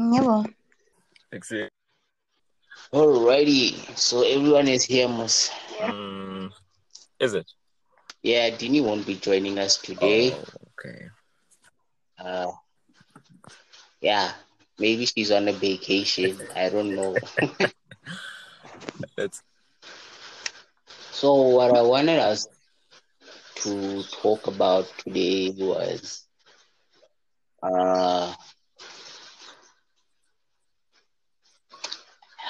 [0.00, 0.36] Yebo.
[1.32, 1.68] Exactly.
[2.92, 5.50] Alrighty, so everyone is here, Mus.
[5.78, 6.50] Mm,
[7.20, 7.46] is it?
[8.22, 10.32] Yeah, Dini won't be joining us today.
[10.32, 10.44] Oh,
[10.78, 11.06] okay.
[12.18, 12.50] Uh,
[14.00, 14.32] yeah,
[14.78, 16.46] maybe she's on a vacation.
[16.54, 17.16] I don't know.
[19.16, 19.42] That's
[21.12, 22.48] so, what I wanted us
[23.56, 26.26] to talk about today was
[27.62, 28.34] uh,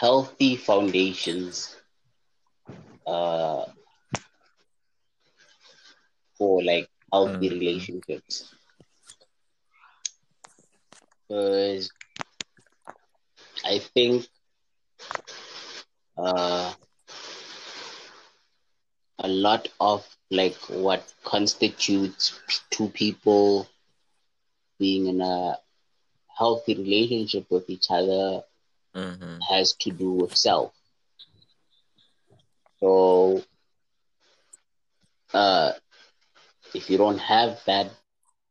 [0.00, 1.77] healthy foundations
[3.06, 3.64] uh,
[6.38, 7.50] for like healthy Mhm.
[7.50, 8.52] relationships.
[11.28, 11.92] Because
[13.64, 14.26] I think
[16.16, 16.73] uh,
[19.20, 22.40] a lot of like what constitutes
[22.70, 23.68] two people
[24.78, 25.59] being in a
[26.38, 28.42] healthy relationship with each other
[28.95, 30.73] hmm has to do with self.
[32.80, 33.43] So,
[35.35, 35.73] uh,
[36.74, 38.47] if you don't have that way,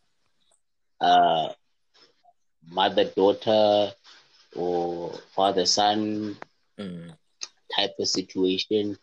[1.02, 1.50] uh,
[2.72, 3.92] mother daughter
[4.56, 6.38] or father son
[6.78, 7.16] mm
[7.76, 8.98] type of situation.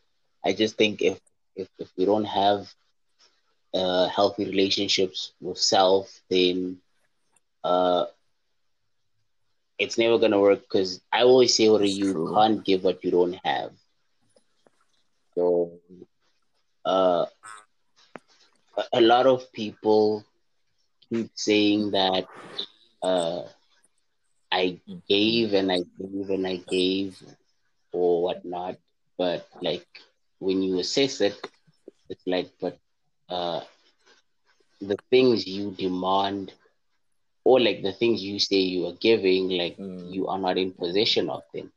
[0.44, 1.18] I just think if
[1.56, 2.68] if, if we don't have
[3.74, 6.78] uh, healthy relationships with self, then
[7.64, 8.04] uh,
[9.78, 10.60] it's never gonna work.
[10.62, 12.32] Because I always say, "What you True.
[12.32, 13.72] can't give what you don't have."
[15.34, 15.80] So,
[16.84, 17.26] uh,
[18.76, 20.24] a, a lot of people
[21.08, 22.26] keep saying that
[23.02, 23.42] uh,
[24.52, 27.22] I gave and I gave and I gave
[27.92, 28.78] or whatnot,
[29.18, 29.86] but like
[30.40, 31.36] when you assess it,
[32.10, 32.78] it's like, but
[33.30, 33.60] uh,
[34.82, 36.52] the things you demand
[37.44, 40.12] or like the things you say you are giving, like Mm.
[40.12, 41.72] you are not in possession of them.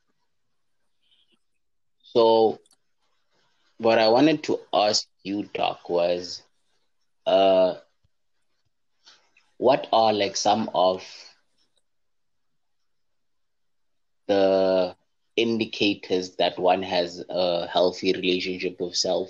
[2.03, 2.59] So,
[3.77, 6.41] what I wanted to ask you, Doc, was
[7.25, 7.75] uh,
[9.57, 11.03] what are like some of
[14.27, 14.95] the
[15.35, 19.29] indicators that one has a healthy relationship with self?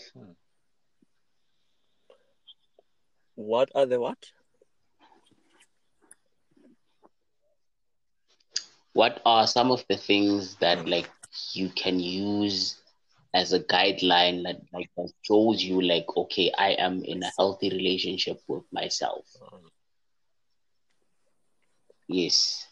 [3.35, 4.31] What are the what?
[8.93, 11.09] What are some of the things that like
[11.53, 12.75] you can use
[13.33, 17.69] as a guideline that like that shows you like okay, I am in a healthy
[17.69, 19.25] relationship with myself?
[19.41, 19.71] Um,
[22.07, 22.67] Yes.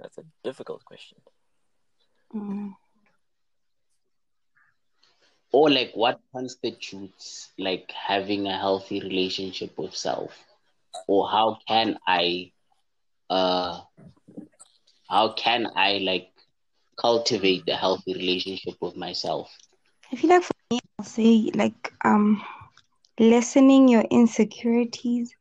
[0.00, 1.18] that's a difficult question.
[2.34, 2.72] Mm.
[5.52, 10.32] Or like what constitutes like having a healthy relationship with self?
[11.06, 12.52] Or how can I
[13.30, 13.80] uh
[15.08, 16.32] how can I like
[17.00, 19.48] cultivate a healthy relationship with myself?
[20.12, 22.42] I feel like for me, I'll say like um,
[23.18, 25.34] lessening your insecurities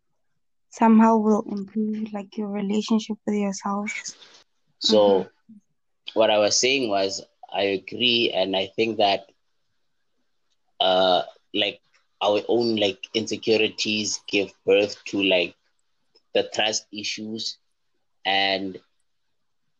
[0.69, 3.91] somehow will improve like your relationship with yourself.
[4.79, 5.31] So
[6.13, 9.25] what I was saying was I agree and I think that
[10.79, 11.21] uh
[11.53, 11.79] like
[12.21, 15.55] our own like insecurities give birth to like
[16.33, 17.57] the trust issues
[18.25, 18.79] and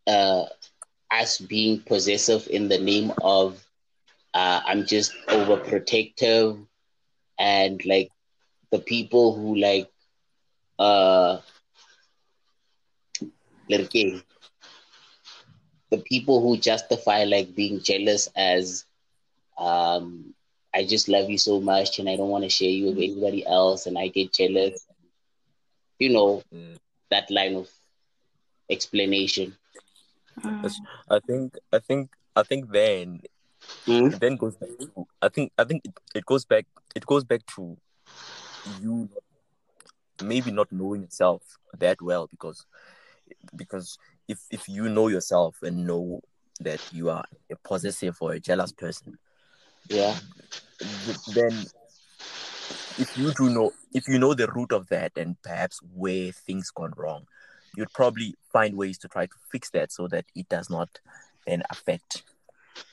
[0.07, 0.45] uh
[1.11, 3.63] us being possessive in the name of
[4.33, 6.65] uh I'm just overprotective
[7.39, 8.09] and like
[8.71, 9.89] the people who like
[10.79, 11.37] uh
[13.69, 13.91] like,
[15.91, 18.85] the people who justify like being jealous as
[19.57, 20.33] um
[20.73, 23.45] I just love you so much and I don't want to share you with anybody
[23.45, 24.85] else and I get jealous.
[25.99, 26.77] You know, Mm.
[27.09, 27.69] that line of
[28.69, 29.57] explanation.
[30.43, 30.87] Mm.
[31.09, 33.21] I think I think I think then
[33.87, 34.11] Mm?
[34.11, 36.65] it then goes back to I think I think it, it goes back
[36.95, 37.77] it goes back to
[38.65, 39.09] you
[40.19, 42.65] maybe not knowing yourself that well because
[43.55, 43.97] because
[44.31, 46.21] if if you know yourself and know
[46.59, 49.17] that you are a possessive or a jealous person
[49.89, 50.19] Yeah.
[51.39, 51.65] then
[52.97, 56.71] if you do know if you know the root of that and perhaps where things
[56.71, 57.25] gone wrong
[57.75, 60.99] you'd probably find ways to try to fix that so that it does not
[61.47, 62.23] then affect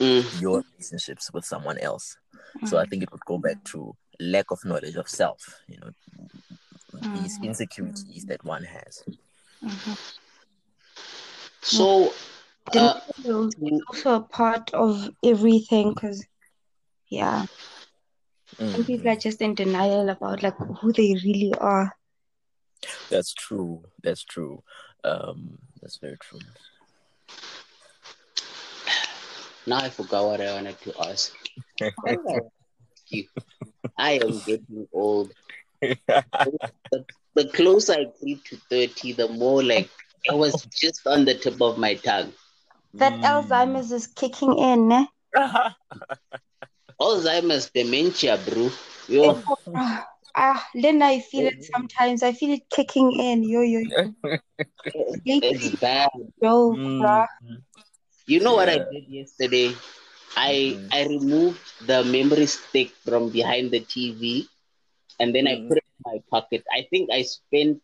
[0.01, 0.41] Mm.
[0.41, 2.17] your relationships with someone else
[2.65, 5.91] so i think it would go back to lack of knowledge of self you know
[7.15, 7.45] these Mhm.
[7.49, 9.03] insecurities that one has
[9.63, 9.99] Mhm.
[11.63, 12.13] So
[12.77, 13.51] uh, Denial
[13.89, 16.25] also a part of everything because,
[17.09, 17.47] yeah.
[18.59, 21.95] Some people are just in denial about like who they really are.
[23.11, 23.85] That's true.
[24.03, 24.63] That's true.
[25.05, 26.41] Um, that's very true.
[29.67, 31.33] Now I forgot what I wanted to ask.
[33.99, 35.33] I am getting old.
[36.91, 39.91] The, the closer I get to 30, the more like
[40.25, 42.33] it was just on the tip of my tongue.
[42.95, 43.23] That Mm.
[43.23, 44.93] Alzheimer's is kicking in.
[44.93, 45.07] Eh?
[47.01, 48.71] Alzheimer's dementia, bro.
[49.09, 49.43] Yo,
[50.37, 52.23] Ah, then I feel it sometimes.
[52.23, 53.43] I feel it kicking in.
[53.43, 54.15] Yo, yo, yo.
[55.41, 56.09] it's bad.
[56.41, 57.27] Yo, Mm.
[58.27, 59.75] You know what I did yesterday?
[60.37, 60.89] I Mhm.
[60.93, 64.47] I removed the memory stick from behind the TV
[65.19, 65.69] and then I Mhm.
[65.69, 66.63] put it in my pocket.
[66.73, 67.81] I think I spent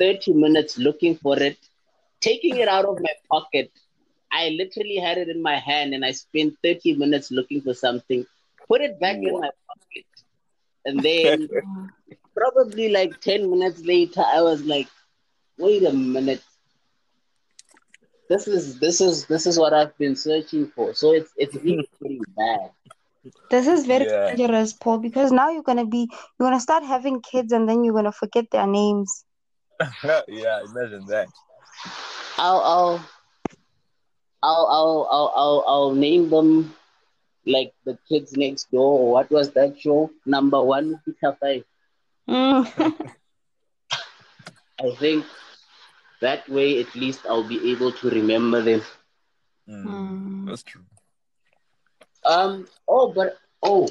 [0.00, 1.58] 30 minutes looking for it,
[2.20, 3.70] taking it out of my pocket.
[4.32, 8.26] I literally had it in my hand and I spent 30 minutes looking for something,
[8.68, 10.06] put it back in my pocket.
[10.86, 11.48] And then
[12.36, 14.88] probably like 10 minutes later, I was like,
[15.58, 16.42] wait a minute.
[18.30, 20.94] This is this is this is what I've been searching for.
[20.94, 22.70] So it's it's really pretty bad.
[23.50, 24.36] This is very Yeah.
[24.36, 26.08] dangerous, Paul, because now you're gonna be
[26.38, 29.24] you're gonna start having kids and then you're gonna forget their names.
[30.28, 31.28] yeah, imagine that.
[32.38, 33.04] I'll I'll
[34.42, 36.74] I'll I'll I'll I'll, I'll name them
[37.46, 40.10] like the kids next door or what was that show?
[40.26, 41.64] Number one Peter Five.
[42.28, 42.66] Mm.
[44.80, 45.24] I think
[46.20, 48.82] that way at least I'll be able to remember them.
[49.68, 50.46] Mm, Mm.
[50.48, 50.84] That's true.
[52.24, 53.88] Um oh but oh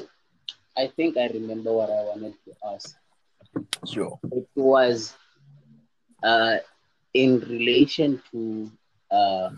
[0.76, 2.96] I think I remember what I wanted to ask.
[3.86, 4.18] Sure.
[4.30, 5.14] it was
[6.22, 6.56] uh,
[7.14, 8.70] in relation to
[9.10, 9.50] uh,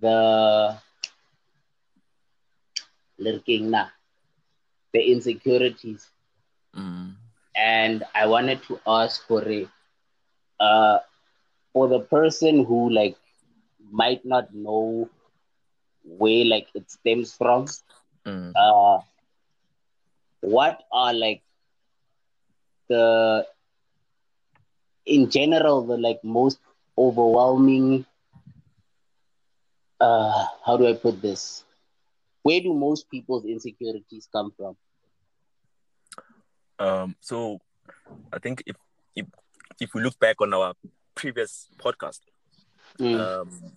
[0.00, 0.76] the
[3.18, 3.90] lurking na,
[4.92, 6.10] the insecurities,
[6.74, 7.16] Mm.
[7.56, 9.66] and I wanted to ask for a
[10.60, 10.98] uh,
[11.72, 13.16] for the person who like
[13.90, 15.08] might not know
[16.04, 17.66] where like it stems from.
[18.26, 18.54] Mm.
[18.54, 18.98] uh,
[20.42, 21.42] what are like
[22.88, 23.46] the
[25.10, 26.58] in general the like most
[26.96, 28.06] overwhelming
[30.00, 31.64] uh how do i put this?
[32.42, 34.76] Where do most people's insecurities come from?
[36.78, 37.60] Um, so
[38.32, 38.76] I think if
[39.14, 39.26] if
[39.80, 40.74] if we look back on our
[41.14, 42.20] previous podcast,
[42.98, 43.72] Mm, um,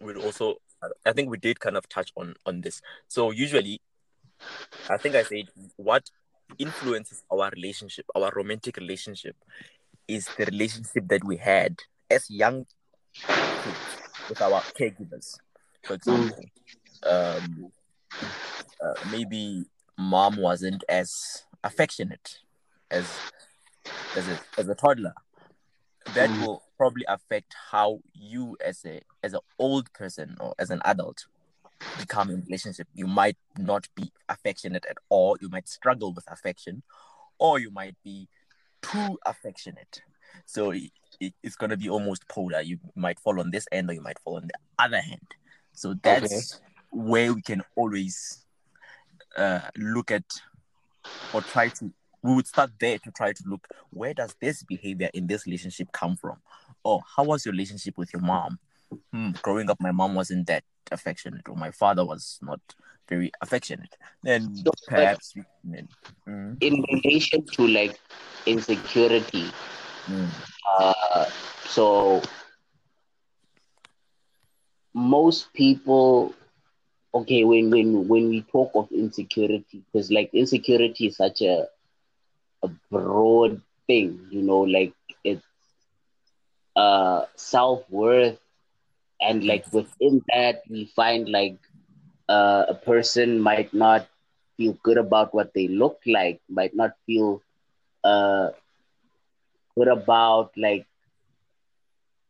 [0.00, 0.56] we'll also
[1.04, 2.80] I think we did kind of touch on on this.
[3.08, 3.80] So usually,
[4.88, 6.10] I think I said what
[6.58, 9.36] influences our relationship, our romantic relationship,
[10.08, 11.76] is the relationship that we had
[12.10, 12.66] as young
[13.62, 13.76] kids
[14.28, 15.34] with our caregivers.
[15.84, 16.44] For example,
[17.04, 17.72] um,
[18.22, 19.64] uh, maybe
[19.98, 22.38] mom wasn't as affectionate
[22.90, 23.20] as
[24.16, 25.14] as a as a toddler.
[26.14, 26.40] That Mm.
[26.40, 31.26] will probably affect how you as a as an old person or as an adult
[31.98, 32.86] become in relationship.
[32.94, 35.36] You might not be affectionate at all.
[35.40, 36.82] You might struggle with affection,
[37.38, 38.28] or you might be
[38.90, 40.00] too affectionate.
[40.44, 40.90] So it,
[41.20, 42.60] it- it's gonna be almost polar.
[42.60, 45.26] You might fall on this end, or you might fall on the other hand.
[45.72, 46.60] So that's
[46.90, 48.44] where we can always
[49.36, 50.24] uh, look at
[51.32, 55.10] or try to we would start there to try to look where does this behavior
[55.14, 56.38] in this relationship come from
[56.82, 58.58] or how was your relationship with your mom
[59.12, 62.60] hmm, growing up my mom wasn't that affectionate or my father was not
[63.08, 63.96] very affectionate.
[64.22, 65.88] Then So, perhaps can,
[66.28, 67.98] mm, in relation to like
[68.46, 69.50] insecurity
[70.08, 70.28] mm,
[70.78, 71.24] uh
[71.66, 72.22] so
[74.94, 76.34] most people
[77.14, 81.66] okay when when when we talk of insecurity because like insecurity is such a
[82.62, 84.94] a broad thing you know like
[85.24, 85.44] it's
[86.76, 88.38] uh self-worth
[89.20, 91.58] and like within that we find like
[92.28, 94.06] uh, a person might not
[94.56, 97.40] feel good about what they look like might not feel
[98.04, 98.48] uh
[99.76, 100.86] good about like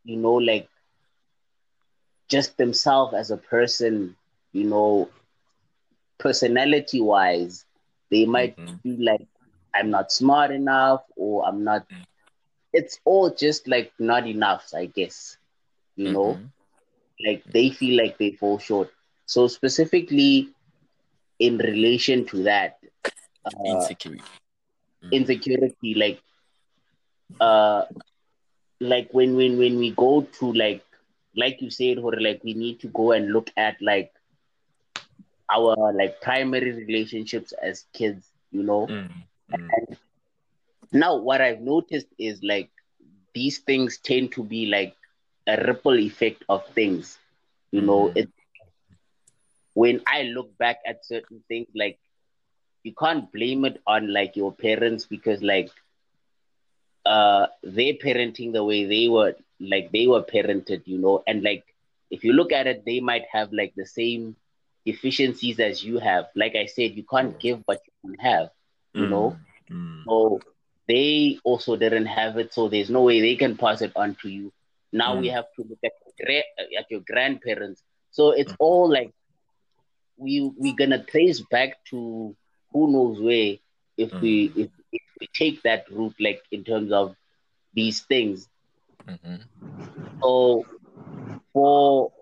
[0.05, 0.69] you know like
[2.29, 4.17] just themselves as a person
[4.53, 5.09] you know
[6.19, 7.65] personality wise
[8.11, 8.81] they might Mhm.
[8.83, 9.27] feel like
[9.75, 12.05] i'm not smart enough or i'm not Mm.
[12.73, 15.37] it's all just like not enough i guess
[15.97, 16.63] you know mhm,
[17.27, 18.91] like they feel like they fall short
[19.27, 20.49] so specifically
[21.39, 22.79] in relation to that
[23.47, 24.25] uh, insecurity
[25.03, 25.11] Mm.
[25.11, 26.21] insecurity like
[27.41, 27.85] uh
[28.81, 30.83] like when when when we go to like
[31.37, 34.13] like you said or like we need to go and look at like
[35.55, 38.91] our like primary relationships as kids, you know.
[38.91, 39.09] Mm,
[39.51, 39.97] mm, And
[40.93, 42.71] now what I've noticed is like
[43.35, 44.95] these things tend to be like
[45.47, 47.19] a ripple effect of things.
[47.73, 48.27] You know, Mhm.
[49.77, 52.01] When I look back at certain things, like
[52.85, 55.71] you can't blame it on like your parents because like
[57.07, 61.65] uh they're parenting the way they were like they were parented, you know, and like
[62.11, 64.37] if you look at it, they might have like the same
[64.87, 66.27] deficiencies as you have.
[66.37, 68.51] Like I said, you can't give what you don't have,
[68.97, 69.39] you know.
[69.71, 70.43] mm, So
[70.89, 74.29] they also didn't have it, so there's no way they can pass it on to
[74.29, 74.53] you.
[74.93, 75.37] Now we Mm.
[75.37, 75.93] have to look at
[76.79, 77.83] at your grandparents.
[78.11, 79.13] So it's all like
[80.19, 82.35] we we're gonna trace back to
[82.73, 83.57] who knows where
[83.97, 87.15] if we if, if we take that route, like in terms of
[87.75, 88.49] these things.
[89.07, 89.49] mhm,
[90.23, 90.67] So
[91.53, 92.13] for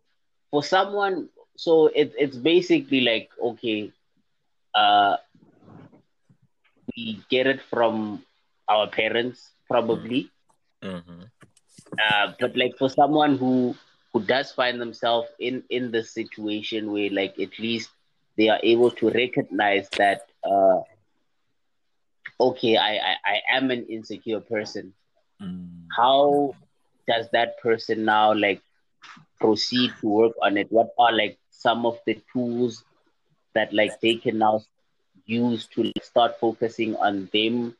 [0.50, 3.92] for someone, so it, it's basically like okay,
[4.74, 5.16] uh,
[6.96, 8.24] we get it from
[8.68, 10.30] our parents probably,
[10.82, 11.30] mhm,
[11.98, 13.74] uh, but like for someone who
[14.14, 17.90] who does find themselves in in the situation where like at least
[18.38, 20.80] they are able to recognize that uh,
[22.40, 24.94] okay, I, I I am an insecure person.
[25.40, 26.54] mm, how
[27.08, 28.62] does that person now like
[29.40, 32.84] proceed to work on it what are like some of the tools
[33.54, 34.62] that like they can now
[35.26, 37.76] use to like, start focusing on them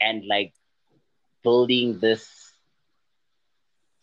[0.00, 0.52] and like
[1.44, 2.47] building this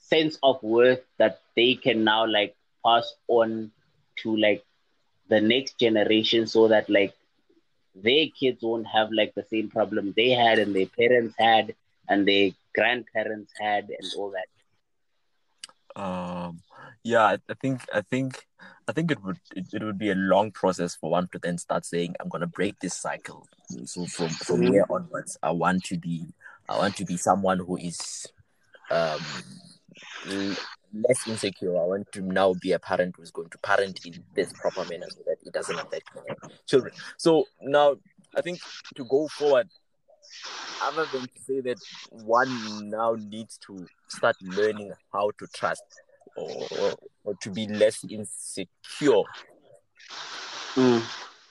[0.09, 3.71] sense of worth that they can now like pass on
[4.21, 4.63] to like
[5.29, 7.13] the next generation so that like
[7.95, 11.74] their kids won't have like the same problem they had and their parents had
[12.07, 14.47] and their grandparents had and all that.
[15.95, 16.62] Um,
[17.03, 18.45] yeah, I I think I think
[18.88, 21.57] I think it would it, it would be a long process for one to then
[21.57, 23.47] start saying I'm gonna break this cycle.
[23.85, 24.71] So from from Mhm.
[24.71, 26.33] here onwards, I want to be
[26.69, 28.27] I want to be someone who is
[28.91, 29.21] um
[30.27, 31.75] less insecure.
[31.77, 35.07] I want to now be a parent who's going to parent in this proper manner
[35.09, 36.93] so that it doesn't affect my children.
[37.17, 37.95] So now
[38.35, 38.59] I think
[38.95, 39.69] to go forward,
[40.83, 41.77] other than to say that
[42.11, 45.83] one now needs to start learning how to trust
[46.35, 49.23] or, or, or to be less insecure.
[50.75, 51.01] Mm.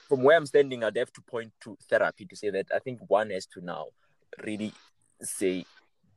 [0.07, 2.99] From where I'm standing, I'd have to point to therapy to say that I think
[3.07, 3.85] one has to now
[4.43, 4.71] really
[5.21, 5.65] say,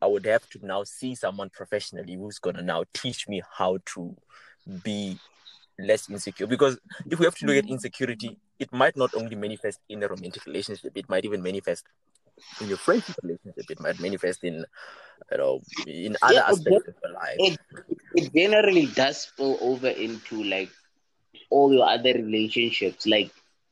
[0.01, 4.17] I would have to now see someone professionally who's to now teach me how to
[4.83, 5.21] be
[5.79, 6.47] less insecure.
[6.47, 6.79] Because
[7.11, 10.45] if we have to look at insecurity, it might not only manifest in a romantic
[10.47, 11.85] relationship, it might even manifest
[12.61, 14.65] in your friendship relationship, it might manifest in
[15.33, 17.43] you know in other Yeah, aspects of your life.
[17.47, 17.59] It
[18.15, 20.71] it generally does spill over into like
[21.51, 23.07] all your other relationships.
[23.07, 23.31] Like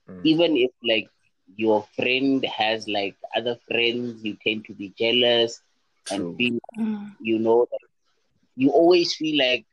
[0.09, 0.33] Mm.
[0.33, 1.09] even if like
[1.57, 5.61] your friend has like other friends, you tend to be jealous
[6.07, 6.15] True.
[6.15, 7.17] and feel Mm.
[7.21, 7.89] you know like,
[8.57, 9.65] you always feel like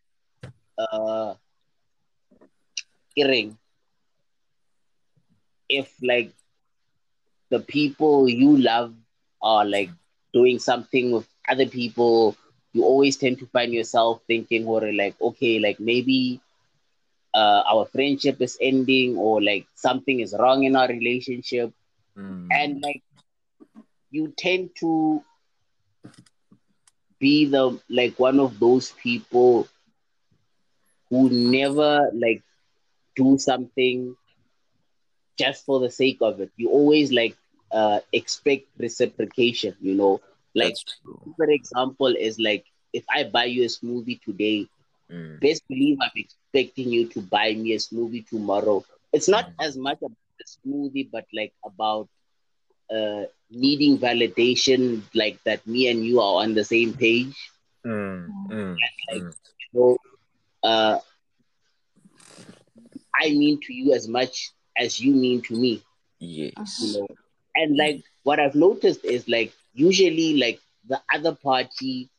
[0.77, 1.33] uh
[3.15, 3.57] hearing
[5.69, 6.33] if like
[7.49, 8.93] the people you love
[9.41, 9.89] are like
[10.33, 12.35] doing something with other people
[12.73, 16.39] you always tend to find yourself thinking or like okay like maybe
[17.33, 21.71] uh, our friendship is ending or like something is wrong in our relationship
[22.17, 22.49] Mm.
[22.51, 23.01] and like
[24.11, 25.21] you tend to
[27.19, 29.67] be the like one of those people
[31.09, 32.41] who never like
[33.15, 34.15] do something
[35.37, 36.51] just for the sake of it.
[36.57, 37.35] You always like
[37.71, 40.21] uh expect reciprocation you know?
[40.55, 40.79] Like
[41.37, 44.67] for example is like if i buy you a smoothie today
[45.09, 45.41] Mm.
[45.41, 48.83] best believe i'm expecting you to buy me a smoothie tomorrow.
[49.13, 52.07] It's not as much about the smoothie but like about
[52.91, 57.35] uh needing validation like that me and you are on the same page
[57.85, 58.27] Mm.
[58.49, 58.75] Mm.
[59.11, 59.33] like Mm.
[59.73, 59.97] so
[60.63, 60.97] uh
[63.21, 65.83] i mean to you as much as you mean to me
[66.19, 66.79] Yes.
[66.81, 67.07] you know
[67.55, 72.09] and like what i've noticed is like usually like the other party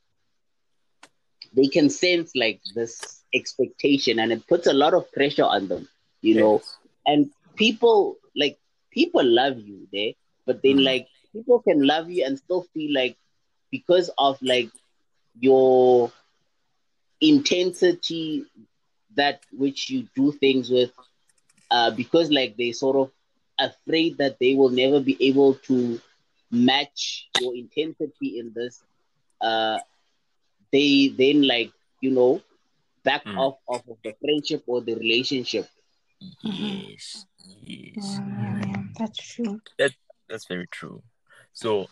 [1.56, 5.88] they can sense like this expectation and it puts a lot of pressure on them
[6.21, 6.62] you know
[7.06, 8.59] and people like
[8.90, 10.12] people love you there
[10.47, 10.85] but then Mm.
[10.85, 13.17] like people can love you and still feel like
[13.71, 14.71] because of like
[15.39, 16.11] your
[17.21, 18.45] intensity
[19.17, 20.91] that which you do things with
[21.71, 23.11] uh because like they sort of
[23.59, 26.01] afraid that they will never be able to
[26.51, 28.83] match your intensity in this
[29.41, 29.79] uh
[30.73, 32.41] they then like you know
[33.05, 33.39] back Mm.
[33.39, 35.69] off off of the friendship or the relationship
[36.43, 37.27] Yes,
[37.63, 38.83] yes, Yeah, yeah, yeah.
[38.99, 39.61] That's true.
[40.35, 41.00] That's very true.
[41.53, 41.87] So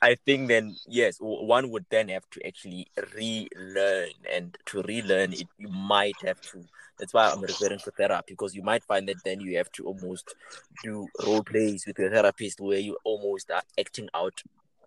[0.00, 2.86] I think then yes, one would then have to actually
[3.16, 6.64] relearn, and to relearn it, you might have to.
[6.98, 9.84] That's why I'm referring to therapy because you might find that then you have to
[9.86, 10.36] almost
[10.84, 14.40] do role plays with your therapist where you almost are acting out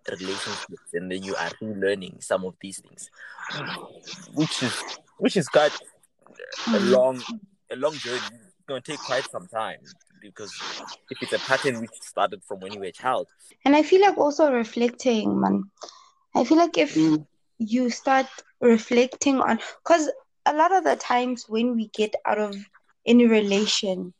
[0.08, 3.10] relationships, and then you are relearning some of these things,
[4.32, 4.72] which is
[5.18, 5.72] which is quite
[6.68, 6.90] a Mm.
[6.90, 7.24] long
[7.70, 8.38] a long journey.
[8.46, 9.80] It's gonna take quite some time
[10.20, 10.62] because
[11.10, 13.28] if it's a pattern which started from when you were a child,
[13.64, 15.70] And I feel like also reflecting, man.
[16.34, 17.26] I feel like if Mm.
[17.58, 18.26] you start
[18.60, 20.10] reflecting on, because
[20.46, 22.56] a lot of the times when we get out of
[23.06, 24.14] any relation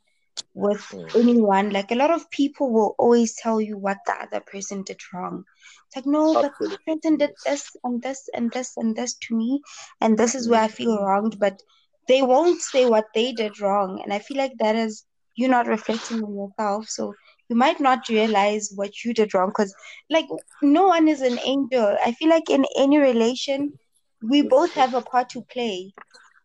[0.54, 1.14] with Mm.
[1.14, 5.00] anyone, like a lot of people will always tell you what the other person did
[5.12, 5.44] wrong.
[5.86, 9.36] It's like, no, but this person did this and this and this and this to
[9.36, 9.62] me,
[10.00, 10.68] and this is where I Mm.
[10.68, 11.60] feel wronged, but
[12.08, 14.00] they won't say what they did wrong.
[14.02, 15.04] And I feel like that is
[15.36, 16.88] you not reflecting on yourself.
[16.88, 17.14] So
[17.48, 19.74] you might not realize what you did wrong because,
[20.10, 20.26] like,
[20.62, 21.96] no one is an angel.
[22.04, 23.74] I feel like in any relation,
[24.22, 25.92] we both have a part to play.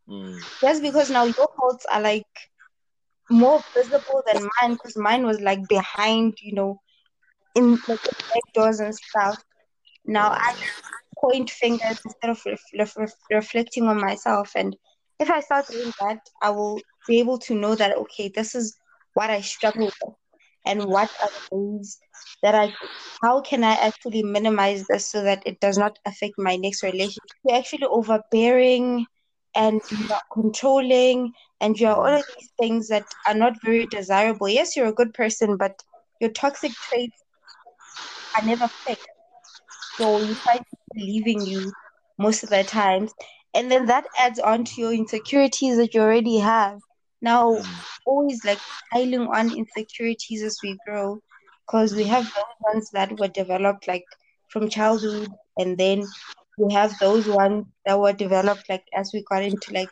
[0.08, 0.46] Mm.
[0.64, 2.26] Just because now your faults are like
[3.30, 6.80] more visible than mine because mine was like behind, you know,
[7.56, 9.38] in like doors and stuff.
[10.06, 10.54] Now I
[11.24, 14.52] point fingers instead of ref- ref- ref- reflecting on myself.
[14.56, 14.76] And
[15.20, 18.78] if I start doing that, I will be able to know that, okay, this is
[19.14, 20.14] what I struggle with
[20.66, 22.00] and what are ways
[22.44, 22.74] that I,
[23.24, 27.22] how can I actually minimize this so that it does not affect my next relationship?
[27.46, 29.06] You're actually overbearing
[29.56, 34.48] and you're controlling and you're all of these things that are not very desirable.
[34.50, 35.82] Yes, you're a good person, but
[36.20, 37.24] your toxic traits
[38.36, 39.06] are never fixed.
[40.00, 41.74] So you find people leaving you
[42.18, 43.14] most of the times.
[43.54, 46.80] And then that adds on to your insecurities that you already have.
[47.22, 47.84] Now, Mm.
[48.06, 51.22] always like piling on insecurities as we grow,
[51.66, 54.06] because we have those ones that were developed like
[54.50, 56.14] from childhood, and then
[56.58, 59.92] we have those ones that were developed like as we got into like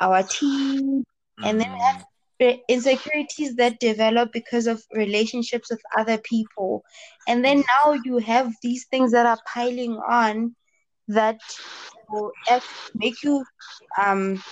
[0.00, 1.04] our teens,
[1.42, 1.96] and then we have
[2.40, 2.60] Mm.
[2.68, 6.84] insecurities that develop because of relationships with other people.
[7.26, 10.54] And then now you have these things that are piling on
[11.08, 11.40] that
[12.08, 12.32] will
[12.94, 13.46] make you
[13.98, 14.42] um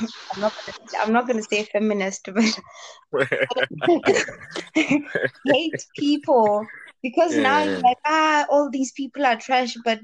[0.00, 2.44] I'm not gonna, I'm not gonna say feminist, but
[5.44, 6.70] hate people
[7.02, 9.98] because now you're like ah all these people are trash, but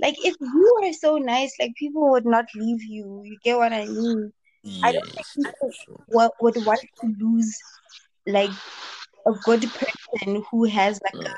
[0.00, 3.22] like if you were so nice, like people would not leave you.
[3.24, 4.32] You get what I mean?
[4.82, 7.56] I don't think yes, people would want to lose
[8.26, 8.52] like
[9.26, 11.34] a good person who has like Mm.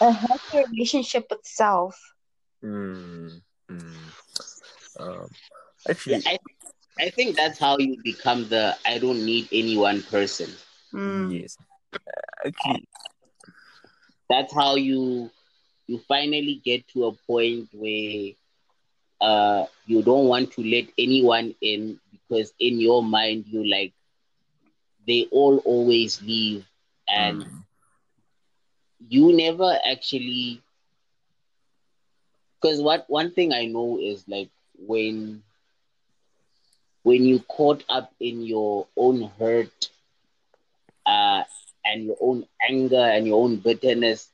[0.00, 1.96] a, a healthy relationship with self.
[2.62, 3.42] Mm.
[3.70, 4.12] Mm.
[4.98, 5.30] Um,
[6.06, 6.36] Yeah, actually, I
[6.98, 10.50] I think that's how you become the I don't need any one person.
[10.92, 11.40] Mm.
[11.42, 11.56] yes.
[12.44, 12.86] Okay.
[14.28, 15.30] That's how you
[15.86, 18.32] you finally get to a point where
[19.20, 23.92] uh you don't want to let anyone in because in your mind you like
[25.06, 26.66] they all always leave
[27.08, 27.64] and mm.
[29.08, 30.60] you never actually
[32.60, 35.42] because what one thing I know is like when
[37.06, 39.90] when you caught up in your own hurt
[41.06, 41.42] uh
[41.84, 44.28] and your own anger and your own bitterness,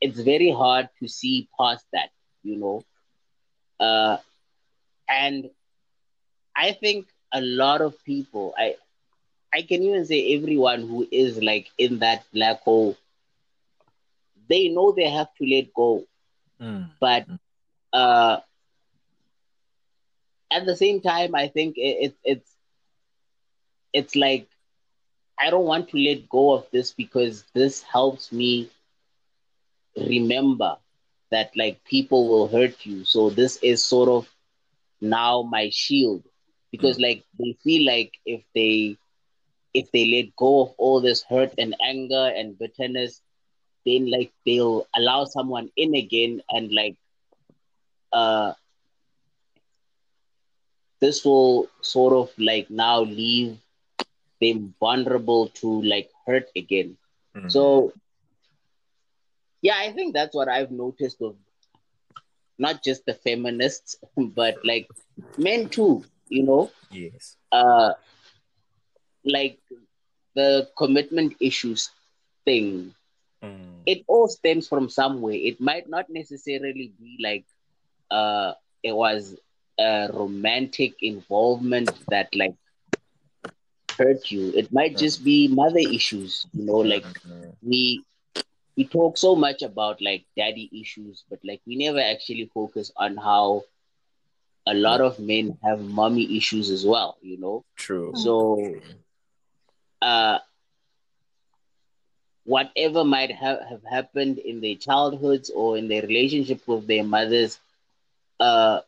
[0.00, 2.10] it's very hard to see past that,
[2.42, 2.82] you know.
[3.78, 4.16] Uh
[5.08, 5.50] and
[6.56, 8.74] I think a lot of people I
[9.52, 12.96] I can even say everyone who is like in that black hole,
[14.48, 16.04] they know they have to let go.
[16.60, 16.90] Mm.
[17.00, 17.26] But
[17.92, 18.38] uh
[20.50, 22.56] at the same time I think it, it it's
[23.92, 24.48] it's like
[25.38, 28.70] I don't want to let go of this because this helps me
[29.96, 30.76] remember
[31.30, 33.04] that like people will hurt you.
[33.04, 34.28] So this is sort of
[35.00, 36.22] now my shield
[36.70, 38.96] because like they feel like if they
[39.74, 43.20] if they let go of all this hurt and anger and bitterness,
[43.86, 46.96] then like they'll allow someone in again and like
[48.12, 48.52] uh
[51.00, 53.58] this will sort of like now leave
[54.40, 56.96] them vulnerable to like hurt again.
[57.34, 57.50] Mm.
[57.50, 57.92] So
[59.62, 61.36] yeah, I think that's what I've noticed of
[62.58, 64.88] not just the feminists, but like
[65.36, 67.36] men too, you know, yes.
[67.52, 67.92] uh
[69.24, 69.58] like
[70.34, 71.90] the commitment issues
[72.44, 72.94] thing.
[73.42, 73.80] Mm.
[73.86, 75.34] It all stems from somewhere.
[75.34, 77.44] It might not necessarily be like
[78.10, 79.36] uh it was
[79.80, 82.54] a romantic involvement that like
[83.98, 84.52] hurt you.
[84.54, 87.06] It might just be mother issues, you know, like
[87.62, 88.04] we
[88.76, 93.16] we talk so much about like daddy issues, but like we never actually focus on
[93.16, 93.64] how
[94.66, 97.64] a lot of men have mommy issues as well, you know.
[97.76, 98.12] True.
[98.16, 98.74] So
[100.02, 100.38] uh
[102.44, 107.60] whatever might have, have happened in their childhoods or in their relationship with their mothers,
[108.40, 108.80] uh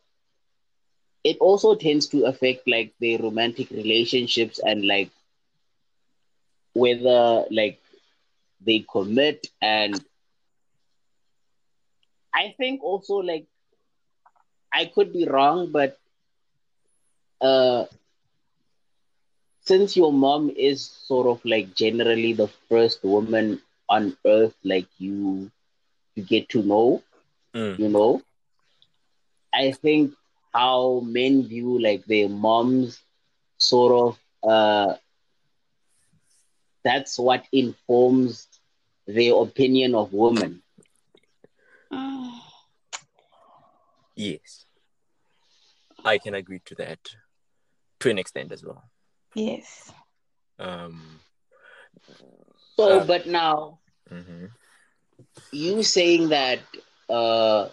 [1.23, 5.09] it also tends to affect like their romantic relationships and like
[6.73, 7.79] whether like
[8.65, 10.03] they commit and
[12.33, 13.47] I think also like
[14.73, 15.97] I could be wrong, but
[17.41, 17.85] uh
[19.61, 25.49] since your mom is sort of like generally the first woman on earth like you
[26.15, 27.01] you get to know,
[27.53, 27.77] Mm.
[27.77, 28.21] you know,
[29.53, 30.13] I think
[30.53, 33.01] how men view like their moms
[33.57, 34.95] sort of uh
[36.83, 38.47] that's what informs
[39.07, 40.61] their opinion of women.
[44.15, 44.65] Yes.
[46.05, 46.99] I can agree to that
[48.01, 48.83] to an extent as well.
[49.33, 49.91] Yes.
[50.59, 51.19] Um.
[52.75, 53.79] So Uh, but now
[54.11, 54.51] mhm.
[55.51, 56.59] you saying that
[57.09, 57.69] uh,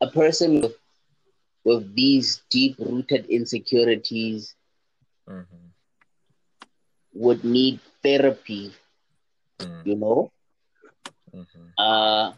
[0.00, 0.76] a person with,
[1.64, 4.54] with these deep rooted insecurities
[5.28, 5.72] Mhm.
[7.14, 8.72] would need therapy,
[9.58, 9.86] Mm.
[9.86, 10.30] you know?
[11.32, 11.72] Mhm.
[11.78, 12.32] Uh,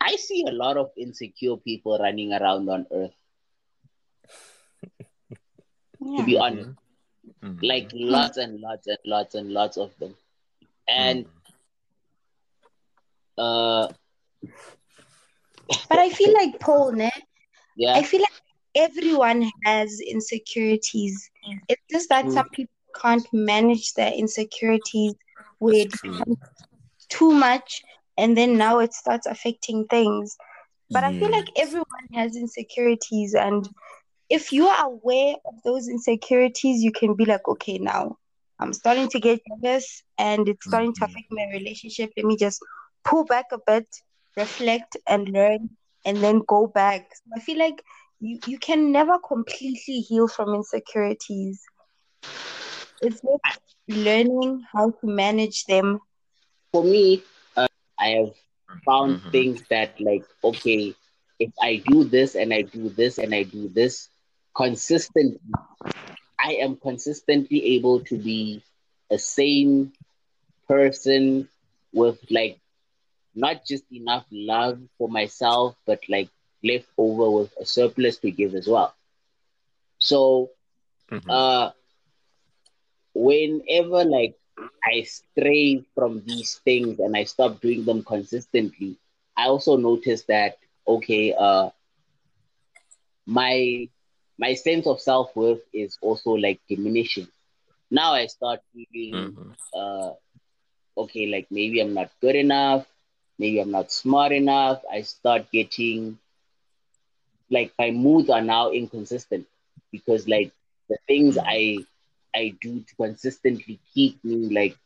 [0.00, 3.14] I see a lot of insecure people running around on earth,
[6.16, 6.70] to be honest.
[7.42, 7.62] Mhm.
[7.62, 10.16] Like lots and lots and lots and lots of them.
[10.88, 11.26] And
[13.40, 13.88] uh,
[15.88, 17.10] But I feel like Paul, ne?
[17.76, 18.40] yeah, I feel like
[18.74, 21.30] everyone has insecurities.
[21.68, 22.32] It's just that True.
[22.32, 25.14] some people can't manage their insecurities
[25.58, 26.22] where it That's true.
[26.24, 26.36] becomes
[27.10, 27.82] too much
[28.18, 30.36] and then now it starts affecting things.
[30.90, 33.68] But I feel like everyone has insecurities and
[34.30, 38.16] if you are aware of those insecurities, you can be like, okay, now
[38.60, 41.04] I'm starting to get jealous and it's starting to Mhm.
[41.04, 42.10] affect my relationship.
[42.16, 42.60] Let me just
[43.04, 43.86] pull back a bit,
[44.36, 45.70] reflect and learn,
[46.04, 47.10] and then go back.
[47.14, 47.82] So I feel like
[48.20, 51.62] you, you can never completely heal from insecurities.
[53.00, 53.42] It's just
[53.88, 56.00] learning how to manage them.
[56.72, 57.22] for me,
[57.56, 57.66] uh,
[57.98, 58.34] I have
[58.84, 59.30] found Mhm.
[59.32, 60.94] things that like okay
[61.38, 64.08] if i do this and i do this and i do this
[64.56, 65.38] consistently
[66.38, 68.62] i am consistently able to be
[69.10, 69.92] a sane
[70.68, 71.48] person
[71.92, 72.58] with like
[73.34, 76.28] not just enough love for myself but like
[76.62, 78.94] left over with a surplus to give as well
[79.98, 80.50] so
[81.10, 81.28] Mhm.
[81.28, 81.70] uh
[83.14, 84.34] whenever like
[84.84, 88.96] I stray from these things and I stop doing them consistently,
[89.36, 91.70] I also notice that okay, uh
[93.26, 93.88] my
[94.38, 97.28] my sense of self worth is also like diminishing.
[97.90, 99.54] Now I start feeling Mhm.
[99.74, 100.10] uh
[100.96, 102.86] okay, like maybe I'm not good enough,
[103.40, 104.82] maybe I'm not smart enough.
[104.92, 106.18] I start getting
[107.50, 109.46] like my moods are now inconsistent
[109.92, 110.52] because like
[110.88, 111.44] the things Mhm.
[111.44, 111.86] I
[112.34, 114.76] I do to consistently keep me like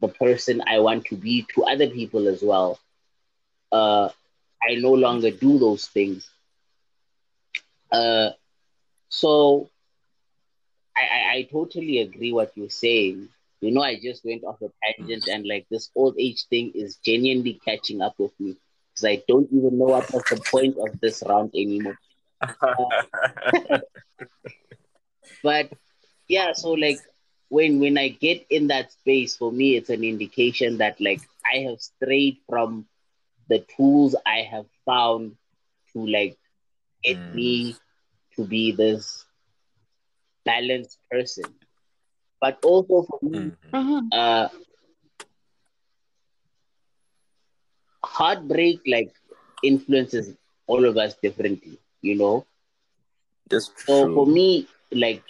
[0.00, 2.78] the person I want to be to other people as well.
[3.72, 4.08] Uh,
[4.62, 6.28] I no longer do those things.
[7.92, 8.30] Uh,
[9.08, 9.70] so
[10.96, 13.28] I, I, I totally agree what you're saying.
[13.60, 16.96] You know, I just went off a tangent and like this old age thing is
[17.04, 18.56] genuinely catching up with me
[18.94, 21.98] because I don't even know what was the point of this round anymore.
[25.42, 25.70] But
[26.28, 27.04] yeah, so like
[27.48, 31.58] when when I get in that space, for me, it's an indication that like I
[31.68, 32.86] have strayed from
[33.48, 35.36] the tools I have found
[35.92, 36.38] to like
[37.04, 37.32] get Mm.
[37.32, 37.80] me
[38.36, 39.24] to be this
[40.44, 41.54] balanced person.
[42.40, 43.72] But also for me, Mhm.
[43.72, 44.12] Mhm.
[44.12, 44.48] uh,
[48.04, 49.12] heartbreak like
[49.62, 50.34] influences
[50.66, 52.46] all of us differently, you know.
[53.48, 54.14] That's So true.
[54.14, 55.22] for me, like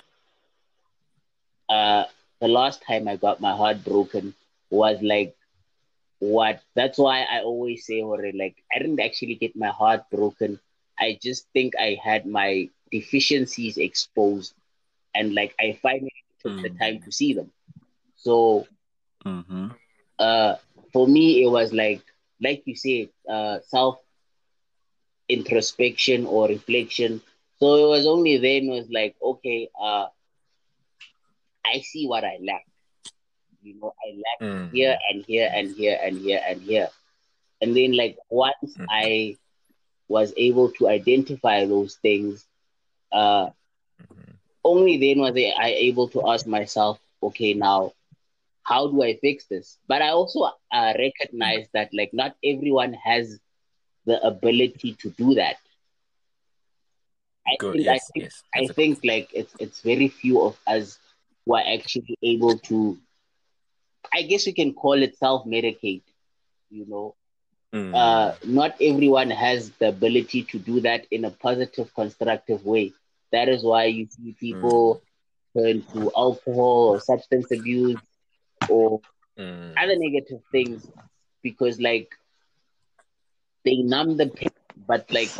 [1.69, 2.05] uh,
[2.40, 4.35] the last time I got my heart broken
[4.71, 5.35] was like
[6.19, 6.61] what.
[6.75, 10.59] That's why I always say, or like I didn't actually get my heart broken.
[10.99, 14.55] I just think I had my deficiencies exposed,
[15.14, 16.12] and like I finally
[16.47, 16.85] took the Mm.
[16.85, 17.51] time to see them.
[18.17, 18.69] So
[19.25, 19.71] Mhm.
[20.19, 20.55] uh,
[20.93, 22.03] for me, it was like
[22.43, 23.99] like you said, uh, self
[25.29, 27.21] introspection or reflection.
[27.59, 30.07] So it was only then was like, okay, uh,
[31.67, 32.65] I see what I lack.
[33.63, 34.71] You know, I lack Mm.
[34.71, 36.89] here and here and here and here and here.
[37.61, 38.89] And then like once Mhm.
[38.89, 39.37] I
[40.09, 42.47] was able to identify those things,
[43.13, 43.51] uh.
[44.67, 47.93] Only then was I I able to ask myself, okay, now
[48.63, 49.79] how do I fix this?
[49.89, 50.41] But I also
[50.73, 53.41] uh, recognize that like not everyone has
[54.07, 55.57] the ability to do that.
[57.47, 57.73] I Good.
[57.73, 58.11] think I Yes.
[58.13, 58.45] think Yes.
[58.55, 60.99] I think like it's it's very few of us
[61.45, 62.99] who are actually able to.
[64.13, 66.03] I guess we can call it self medicate.
[66.71, 67.15] You know,
[67.75, 67.95] Mm.
[67.95, 72.93] uh, not everyone has the ability to do that in a positive, constructive way.
[73.33, 75.01] That is why you see people
[75.57, 78.01] turn to alcohol or substance abuse
[78.69, 79.01] or
[79.37, 79.81] Mm.
[79.81, 80.91] other negative things
[81.43, 82.09] because, like,
[83.65, 84.49] they numb the pain,
[84.87, 85.35] but like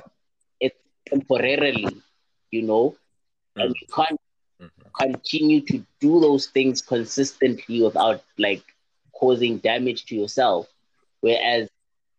[0.61, 2.03] it's temporarily,
[2.51, 2.95] you know,
[3.59, 3.81] and Mm.
[3.81, 4.19] you can't
[4.61, 4.93] Mhm.
[4.99, 8.63] continue to do those things consistently without like
[9.13, 10.67] causing damage to yourself.
[11.21, 11.69] Whereas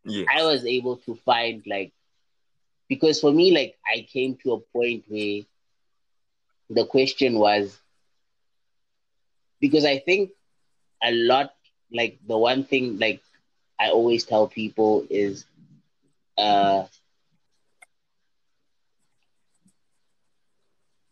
[0.05, 0.31] Yes.
[0.37, 1.91] I was able to find like
[2.89, 5.41] because for me, like I came to a point where
[6.69, 7.79] the question was
[9.59, 10.31] because I think
[11.03, 11.53] a lot
[11.91, 13.21] like the one thing like
[13.79, 15.45] I always tell people is
[16.37, 16.85] uh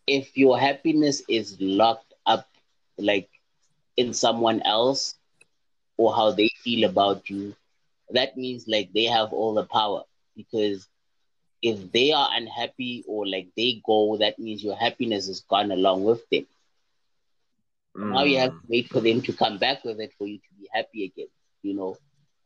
[0.08, 2.48] if your happiness is locked up
[2.98, 3.30] like
[3.98, 5.16] in someone else
[5.98, 7.56] or how they feel about you,
[8.10, 10.04] that means like they have all the power
[10.36, 10.88] because
[11.66, 16.04] if they are unhappy or like they go, that means your happiness is gone along
[16.06, 16.46] with them.
[18.12, 18.62] Now you have Mm.
[18.62, 21.28] to wait for them to come back with it for you to be happy again,
[21.64, 21.98] you know.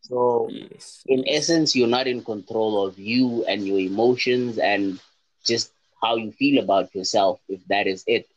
[0.02, 1.06] So Yes.
[1.08, 5.00] in essence, you're not in control of you and your emotions and
[5.46, 8.28] just how you feel about yourself, if that is it.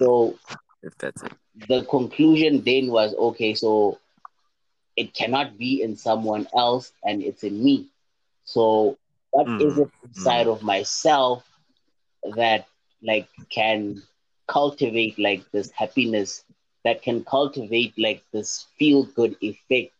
[0.00, 0.36] So
[0.82, 1.34] If that's it.
[1.68, 3.98] the conclusion then was okay, so
[4.96, 7.86] it cannot be in someone else and it's in me.
[8.44, 8.96] So
[9.36, 10.54] what is Mm, it inside mm.
[10.54, 11.44] of myself
[12.36, 12.66] that
[13.02, 14.02] like can
[14.48, 16.44] cultivate like this happiness
[16.84, 19.92] that can cultivate like this feel good effect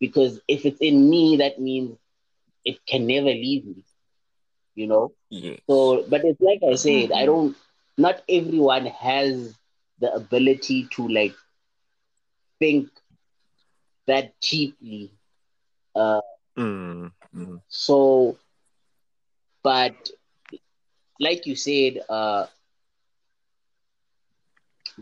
[0.00, 1.96] because if it's in me that means
[2.64, 3.82] it can never leave me
[4.74, 5.60] you know Yes.
[5.68, 7.26] so but it's like i said i Mhm.
[7.26, 7.56] don't
[7.98, 9.54] not everyone has
[10.00, 11.34] the ability to like
[12.58, 12.88] think
[14.06, 15.10] that cheaply
[15.94, 16.20] uh
[16.56, 17.60] Mm, mm.
[17.68, 18.36] so
[19.62, 20.10] but
[21.20, 22.46] like you said uh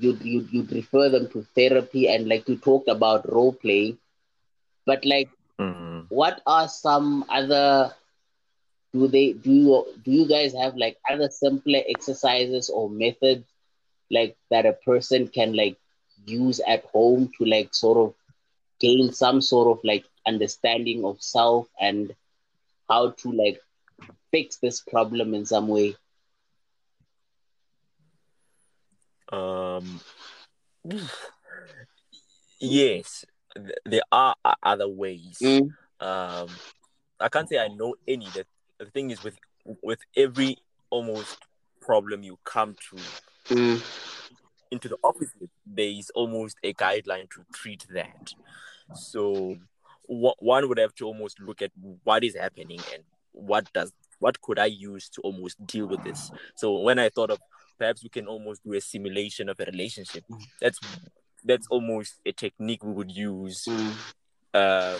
[0.00, 3.96] you'd, you'd, you'd refer them to therapy and like you talked about role play,
[4.86, 6.08] but like Mm.
[6.08, 7.92] what are some other
[8.92, 13.44] do they do you do you guys have like other simpler exercises or methods
[14.10, 15.76] like that a person can like
[16.26, 18.14] use at home to like sort of
[18.80, 22.14] gain some sort of like understanding of self and
[22.88, 23.60] how to like
[24.30, 25.96] fix this problem in some way
[29.30, 30.00] Um.
[32.60, 35.38] Yes, th- there are other ways.
[35.42, 36.48] Mm, Um,
[37.20, 38.26] I can't say I know any.
[38.26, 38.46] The,
[38.78, 39.38] the thing is, with
[39.82, 40.56] with every
[40.90, 41.36] almost
[41.80, 42.96] problem you come to
[43.54, 43.82] mm,
[44.70, 45.30] into the office
[45.66, 48.32] there is almost a guideline to treat that.
[48.94, 49.56] So
[50.06, 51.70] one would have to almost look at
[52.04, 56.30] what is happening and what does what could I use to almost deal with this.
[56.56, 57.38] So when I thought of
[57.78, 60.24] perhaps we can almost do a simulation of a relationship,
[60.60, 60.80] that's
[61.44, 63.92] that's almost a technique we would use mm,
[64.54, 64.98] uh,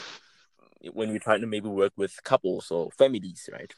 [0.92, 3.74] when we're trying to maybe work with couples or families, right?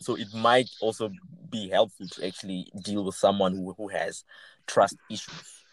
[0.00, 1.10] So it might also
[1.50, 4.24] be helpful to actually deal with someone who, who has
[4.66, 5.64] trust issues.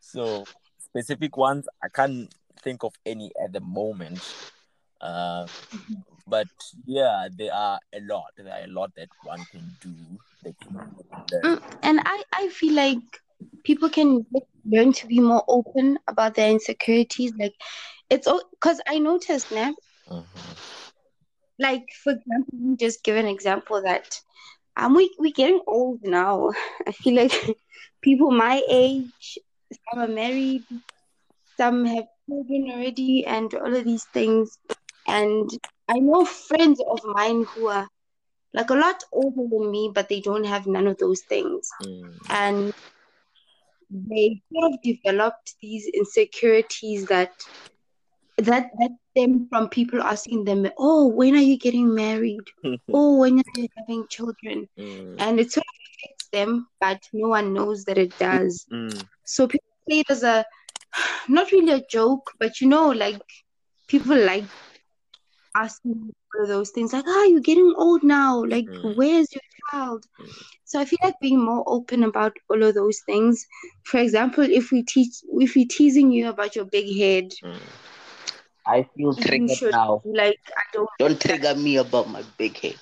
[0.00, 0.44] So
[0.78, 4.22] specific ones, I can't think of any at the moment.
[5.00, 5.46] Uh,
[6.26, 6.48] but
[6.86, 8.30] yeah, there are a lot.
[8.36, 9.94] There are a lot that one can do.
[11.44, 12.98] Mm, and I, I feel like
[13.64, 14.26] people can
[14.64, 17.32] learn to be more open about their insecurities.
[17.38, 17.54] Like
[18.10, 19.74] it's all because I noticed now,
[20.08, 20.56] Mhm.
[21.58, 24.20] like for example, just give an example that
[24.76, 26.50] um we we're getting old now.
[26.86, 27.32] I feel like
[28.02, 29.38] people my age,
[29.72, 30.64] some are married,
[31.58, 34.58] some have children already, and all of these things.
[35.06, 35.50] And
[35.88, 37.88] I know friends of mine who are
[38.54, 41.68] like a lot older than me, but they don't have none of those things.
[41.82, 42.16] Mm.
[42.30, 42.74] And
[43.90, 47.32] they sort of developed these insecurities that
[48.36, 52.40] that that stem from people asking them, "Oh, when are you getting married?
[52.92, 57.28] oh, when are you having children?" Mm, And it sort of affects them, but no
[57.28, 58.66] one knows that it does.
[58.72, 60.44] mm, So people say it as a
[61.28, 63.22] not really a joke, but you know, like
[63.86, 64.44] people like
[65.54, 68.44] asking for those things, like, "Ah, you're getting old now.
[68.44, 68.94] Like, Mm.
[68.96, 70.28] where's your child?" Mm.
[70.64, 73.46] So I feel like being more open about all of those things.
[73.84, 77.58] For example, if we teach, if we're teasing you about your big head, mm.
[78.66, 80.02] I feel triggered should now.
[80.04, 82.76] like, "I don't." Don't trigger me about my big head.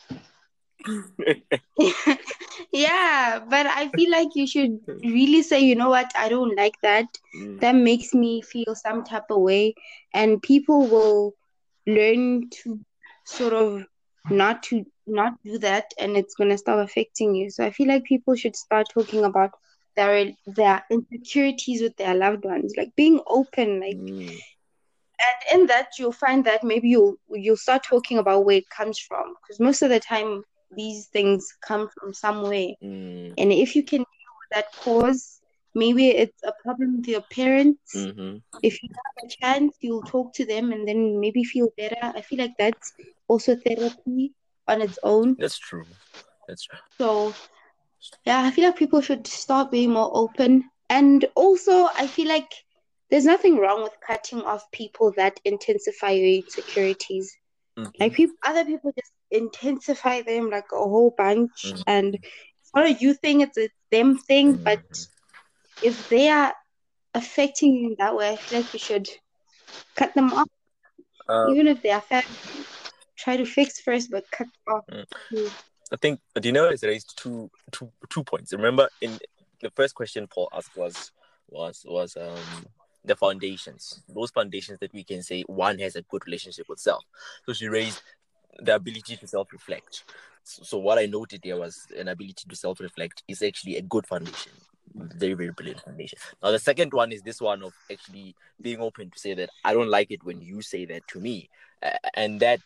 [2.73, 6.75] yeah, but I feel like you should really say, you know what, I don't like
[6.83, 7.07] that.
[7.35, 9.75] Mm, That makes me feel some type of way,
[10.15, 11.35] and people will
[11.87, 12.81] learn to
[13.25, 13.85] sort of
[14.31, 17.51] not to not do that, and it's gonna start affecting you.
[17.51, 19.51] So I feel like people should start talking about
[19.97, 24.38] their their insecurities with their loved ones, like being open, like mm,
[25.23, 28.99] and in that you'll find that maybe you'll you'll start talking about where it comes
[28.99, 30.42] from because most of the time
[30.75, 32.68] these things come from somewhere.
[32.83, 34.07] Mm, and if you can deal
[34.40, 35.42] with that cause
[35.75, 38.43] maybe it's a problem with your parents mhm.
[38.63, 42.21] if you have a chance you'll talk to them and then maybe feel better i
[42.21, 42.93] feel like that's
[43.29, 44.33] also therapy
[44.69, 45.87] on its own That's true.
[46.49, 46.79] That's true.
[46.99, 47.33] so
[48.27, 52.51] yeah i feel like people should start being more open and also i feel like
[53.11, 57.37] there's nothing wrong with cutting off people that intensify your insecurities
[57.79, 57.93] Mhm.
[58.01, 61.83] like people other people just intensify them like a whole bunch Mhm.
[61.87, 64.65] and it's not a you thing it's a them thing Mhm.
[64.65, 64.83] but
[65.83, 66.55] if they are
[67.14, 69.09] affecting you in that way i feel like you should
[69.97, 70.49] cut them off
[71.29, 72.66] Uh, even if they are family
[73.16, 75.07] try to fix first but cut off Mm.
[75.92, 78.53] I think Dino has raised two two two points.
[78.53, 79.18] Remember, in
[79.61, 81.12] the first question Paul asked was
[81.49, 82.66] was was um
[83.05, 87.05] the foundations, those foundations that we can say one has a good relationship with self.
[87.45, 88.01] So she raised
[88.59, 90.05] the ability to self reflect.
[90.45, 93.83] So, so what I noted there was an ability to self reflect is actually a
[93.83, 94.53] good foundation.
[94.95, 96.18] Very, very brilliant foundation.
[96.42, 99.73] Now the second one is this one of actually being open to say that I
[99.73, 101.49] don't like it when you say that to me.
[101.83, 102.61] Uh, and that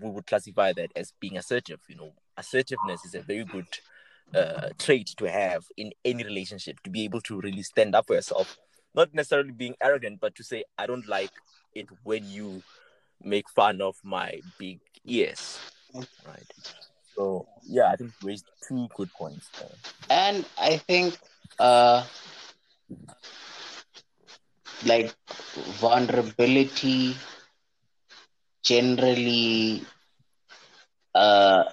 [0.00, 1.80] we would classify that as being assertive.
[1.88, 3.66] You know, assertiveness is a very good
[4.32, 8.14] uh, trait to have in any relationship to be able to really stand up for
[8.14, 8.56] yourself,
[8.94, 11.32] not necessarily being arrogant, but to say, I don't like
[11.74, 12.62] it when you
[13.20, 15.58] make fun of my big ears.
[15.92, 16.52] Right.
[17.16, 19.68] So, yeah, I think raised two good points there.
[20.08, 21.18] And I think
[21.60, 22.04] uh
[24.86, 25.14] like
[25.80, 27.16] vulnerability
[28.62, 29.82] generally
[31.14, 31.64] uh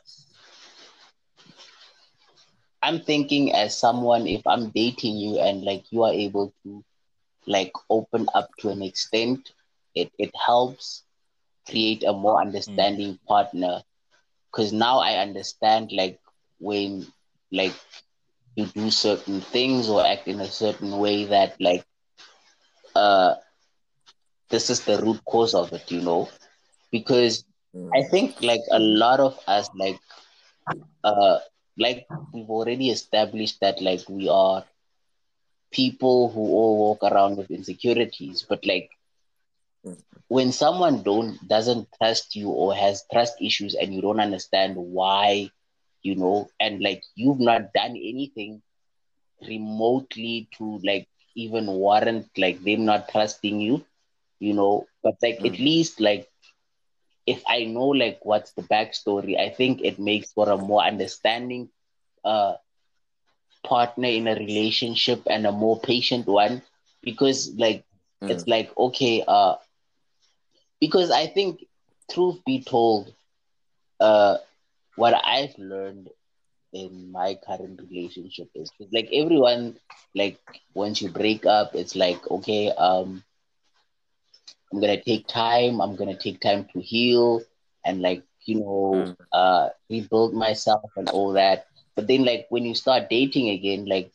[2.84, 6.84] I'm thinking as someone if I'm dating you and like you are able to
[7.48, 9.52] like open up to an extent,
[9.96, 11.04] it, it helps
[11.70, 13.84] create a more understanding partner.
[14.52, 16.20] Cause now I understand like
[16.60, 17.08] when
[17.52, 17.76] like
[18.58, 21.86] you do certain things or act in a certain way that like
[22.96, 23.36] uh
[24.50, 26.30] this is the root cause of it, you know?
[26.92, 27.96] Because Mm.
[27.96, 30.00] I think like a lot of us like
[31.04, 31.40] uh
[31.78, 34.64] like we've already established that like we are
[35.72, 38.90] people who all walk around with insecurities but like
[39.86, 39.98] Mm.
[40.30, 45.50] when someone don't doesn't trust you or has trust issues and you don't understand why
[46.08, 48.62] you know and like you've not done anything
[49.48, 53.84] remotely to like even warrant like them not trusting you
[54.40, 55.70] you know but like at Mm.
[55.70, 56.28] least like
[57.28, 61.70] if i know like what's the backstory i think it makes for a more understanding
[62.24, 62.54] uh
[63.64, 66.62] partner in a relationship and a more patient one
[67.04, 67.84] because like
[68.22, 68.28] Mm.
[68.28, 69.56] it's like okay uh
[70.80, 71.60] because i think
[72.12, 73.14] truth be told
[74.00, 74.38] uh
[74.98, 76.10] what i've learned
[76.74, 79.76] in my current relationship is like everyone
[80.16, 80.38] like
[80.74, 83.24] once you break up it's like okay um
[84.72, 87.42] i'm gonna take time i'm gonna take time to heal
[87.86, 89.16] and like you know Mm.
[89.32, 91.66] uh rebuild myself and all that.
[91.96, 94.12] But then like when you start dating again like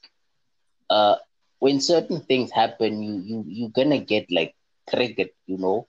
[0.91, 1.17] uh
[1.59, 4.55] when certain things happen you you you're gonna get like
[4.91, 5.87] triggered you know?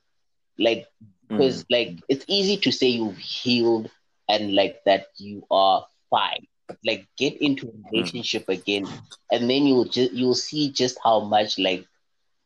[0.57, 0.87] Like
[1.29, 3.89] because like it's easy to say you've healed
[4.29, 6.45] and like that you are fine
[6.85, 8.89] like get into a relationship again
[9.31, 11.85] and then you'll just you'll see just how much like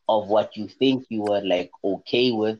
[0.08, 2.58] of what you think you were like okay with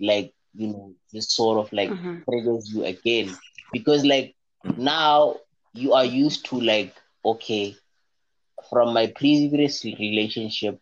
[0.00, 2.24] like you know just sort of like Mhm.
[2.28, 3.36] triggers you again
[3.72, 4.34] because like
[4.76, 5.36] now
[5.74, 6.94] you are used to like
[7.24, 7.74] okay
[8.70, 10.78] from my previous relationship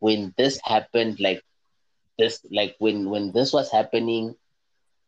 [0.00, 1.42] when this happened like
[2.18, 4.34] this like when when this was happening,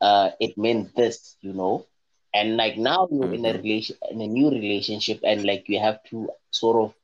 [0.01, 1.87] uh, it meant this, you know.
[2.35, 3.63] And like now you're in a Mhm.
[3.63, 6.95] relation in a new relationship and like you have to sort of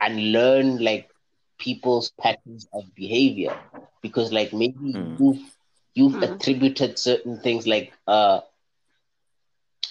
[0.00, 1.08] unlearn like
[1.58, 3.54] people's patterns of behavior
[4.02, 5.18] because like maybe Mm.
[5.18, 5.40] you've
[5.94, 6.22] you've Mm.
[6.22, 8.40] attributed certain things like uh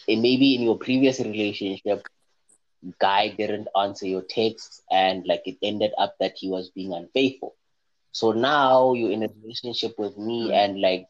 [0.08, 2.02] and maybe in your previous relationship
[3.00, 7.54] guy didn't answer your texts and like it ended up that he was being unfaithful
[8.12, 10.54] so now you're in a relationship with me Mm.
[10.54, 11.08] and like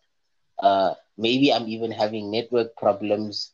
[0.62, 3.54] uh maybe i'm even having network problems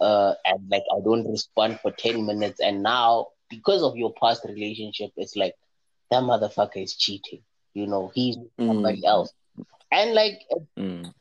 [0.00, 4.44] uh and like i don't respond for 10 minutes and now because of your past
[4.48, 5.54] relationship it's like
[6.10, 7.40] that motherfucker is cheating
[7.74, 9.06] you know he's with somebody Mm.
[9.06, 9.32] else
[9.92, 10.40] and like
[10.76, 11.12] Mm.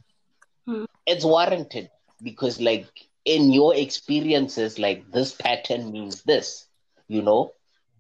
[1.06, 1.90] it's warranted
[2.22, 2.88] because like
[3.26, 6.68] in your experiences like this pattern means this
[7.08, 7.52] you know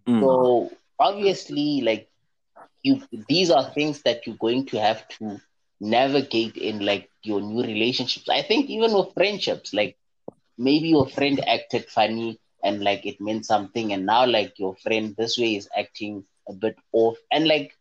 [0.07, 0.21] Mm.
[0.21, 0.69] so
[0.99, 2.09] obviously like
[2.83, 5.39] you these are things that you're going to have to
[5.81, 9.97] navigate in like your new relationships i think even with friendships like
[10.57, 15.15] maybe your friend acted funny and like it meant something and now like your friend
[15.17, 17.71] this way is acting a bit off and like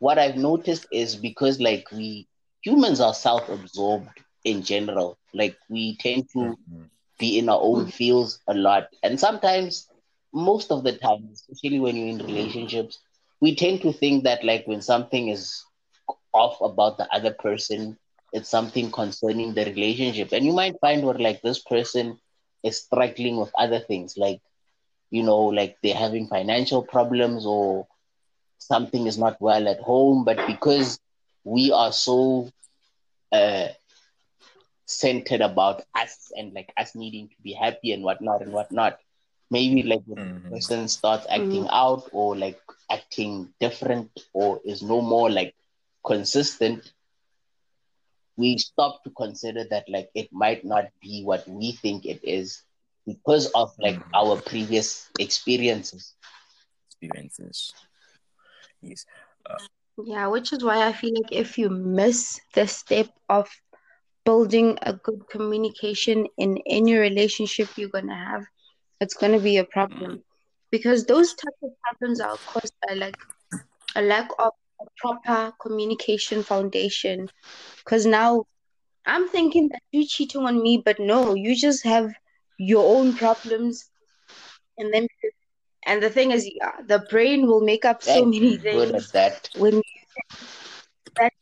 [0.00, 2.26] what i've noticed is because like we
[2.62, 4.08] humans are self-absorbed
[4.44, 6.90] in general like we tend to Mhm.
[7.18, 8.88] be in our own fields a lot.
[9.02, 9.88] And sometimes,
[10.32, 12.98] most of the time, especially when you're in relationships,
[13.40, 15.64] we tend to think that like when something is
[16.32, 17.96] off about the other person,
[18.32, 20.32] it's something concerning the relationship.
[20.32, 22.18] And you might find where like this person
[22.62, 24.40] is struggling with other things, like
[25.10, 27.86] you know, like they're having financial problems or
[28.58, 30.98] something is not well at home, but because
[31.44, 32.48] we are so
[33.32, 33.68] uh
[34.86, 38.98] centered about us and like us needing to be happy and whatnot and whatnot.
[39.50, 40.18] Maybe like when
[40.50, 40.54] the Mhm.
[40.56, 42.60] person starts acting out or like
[42.90, 45.54] acting different or is no more like
[46.04, 46.92] consistent,
[48.36, 52.62] we stop to consider that like it might not be what we think it is
[53.06, 54.12] because of like Mhm.
[54.14, 56.14] our previous experiences.
[56.88, 57.74] Experiences.
[58.82, 59.06] Yes.
[60.04, 63.48] Yeah, which is why I feel like if you miss the step of
[64.24, 68.44] building a good communication in any relationship you're gonna have,
[69.00, 70.22] it's gonna be a problem.
[70.70, 73.16] Because those type of problems are caused by like
[73.96, 77.28] a lack of a proper communication foundation.
[77.76, 78.44] Because now
[79.06, 82.12] I'm thinking that you're cheating on me, but no, you just have
[82.58, 83.90] your own problems,
[84.78, 85.06] and then
[85.86, 89.48] and the thing is, yeah, the brain will make up so many Good at that.
[89.56, 89.82] when you
[91.16, 91.32] that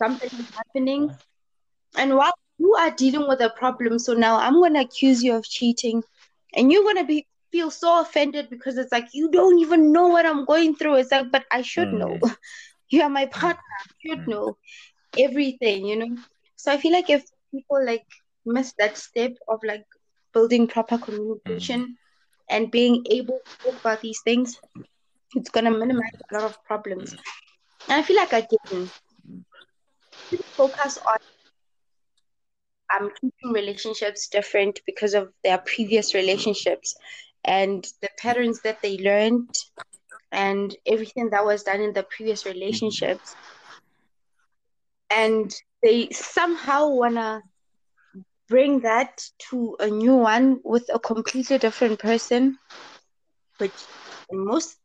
[0.00, 1.10] something is happening,
[1.96, 5.44] and while you are dealing with a problem, so now I'm gonna accuse you of
[5.44, 6.02] cheating,
[6.54, 10.26] and you're gonna be feel so offended because it's like you don't even know what
[10.26, 10.96] I'm going through.
[10.96, 12.18] It's like, but I should know.
[12.18, 12.24] Mm.
[12.90, 13.62] You are my partner.
[13.80, 14.28] I should Mm.
[14.28, 14.56] know
[15.18, 16.18] everything, you know.
[16.56, 18.06] So I feel like if people like
[18.44, 19.84] miss that step of like
[20.32, 21.96] building proper communication
[22.50, 24.56] and being able to talk about these things,
[25.34, 27.14] it's gonna minimize a lot of problems.
[27.88, 28.92] And I feel like again,
[30.56, 31.16] focus on
[32.94, 36.94] um keeping relationships different because of their previous relationships
[37.44, 39.54] and the patterns that they learned
[40.30, 42.58] and everything that was done in the previous mm-hmm.
[42.58, 43.36] relationships.
[45.10, 47.42] And they somehow wanna
[48.48, 52.58] bring that to a new one with a completely different person,
[53.58, 53.72] which
[54.30, 54.78] in most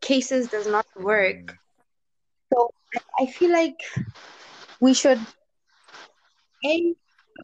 [0.00, 1.36] cases does not work.
[1.36, 2.54] Mm-hmm.
[2.54, 3.80] So I, I feel like
[4.80, 5.20] we should
[6.64, 6.94] a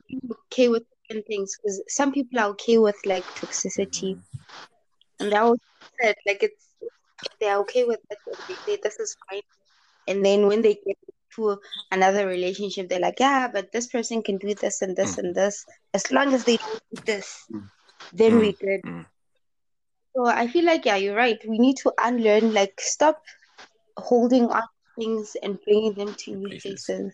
[0.08, 4.20] be okay with different things because some people are okay with like toxicity mm.
[5.20, 5.60] and they always
[6.00, 6.64] said like it's
[7.40, 8.18] they're okay with it.
[8.48, 9.42] They say this is fine,
[10.08, 10.98] and then when they get
[11.36, 11.58] to
[11.90, 15.18] another relationship, they're like, yeah, but this person can do this and this mm.
[15.18, 15.64] and this.
[15.92, 17.68] As long as they don't this, mm.
[18.12, 18.82] then we good.
[18.82, 19.06] Mm.
[20.14, 21.38] So I feel like yeah, you're right.
[21.46, 23.22] We need to unlearn, like stop
[23.96, 24.62] holding on
[24.96, 26.84] things and bringing them to new Places.
[26.86, 27.12] places.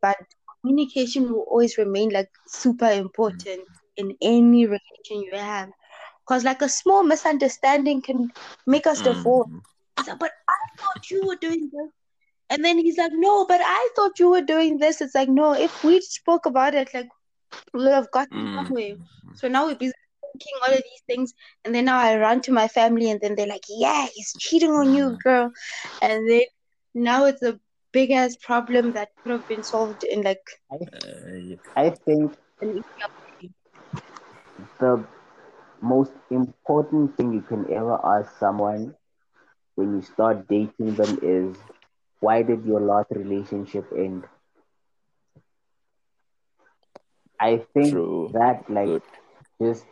[0.00, 0.16] But
[0.62, 3.62] communication will always remain like super important
[3.96, 5.70] in any relation you have.
[6.28, 8.28] Cause like a small misunderstanding can
[8.66, 9.46] make us divorce.
[9.46, 10.06] Mm.
[10.06, 11.90] Like, but I thought you were doing this.
[12.50, 15.00] And then he's like, no, but I thought you were doing this.
[15.00, 17.08] It's like, no, if we spoke about it, like
[17.74, 18.56] we would have gotten Mm.
[18.56, 18.94] somewhere.
[19.34, 19.92] So now we're busy
[20.32, 21.34] thinking all of these things,
[21.64, 24.70] and then now I run to my family, and then they're like, "Yeah, he's cheating
[24.72, 25.22] on you, Mm.
[25.22, 25.50] girl,"
[26.00, 26.42] and then
[26.94, 27.58] now it's a
[27.92, 31.56] big ass problem that could have been solved in like I, Uh.
[31.76, 32.36] I think
[34.80, 35.06] the
[35.80, 38.94] most important thing you can ever ask someone
[39.74, 41.56] when you start dating them is
[42.20, 44.24] why did your last relationship end?
[47.40, 48.32] I think True.
[48.32, 49.02] that like Good.
[49.60, 49.86] just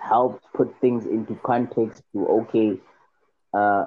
[0.00, 2.78] helps put things into context to okay,
[3.54, 3.84] uh,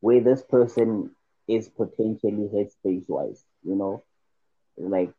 [0.00, 1.10] where this person
[1.48, 4.02] is potentially headspace wise, you know,
[4.78, 5.12] like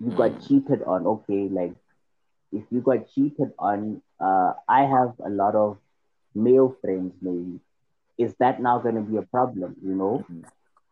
[0.00, 0.42] you got Mm.
[0.42, 1.06] cheated on.
[1.06, 1.74] Okay, like
[2.52, 5.78] if you got cheated on, uh, I have a lot of
[6.34, 7.14] male friends.
[7.20, 7.60] Maybe
[8.18, 9.76] is that now going to be a problem?
[9.82, 10.44] You know, Mhm.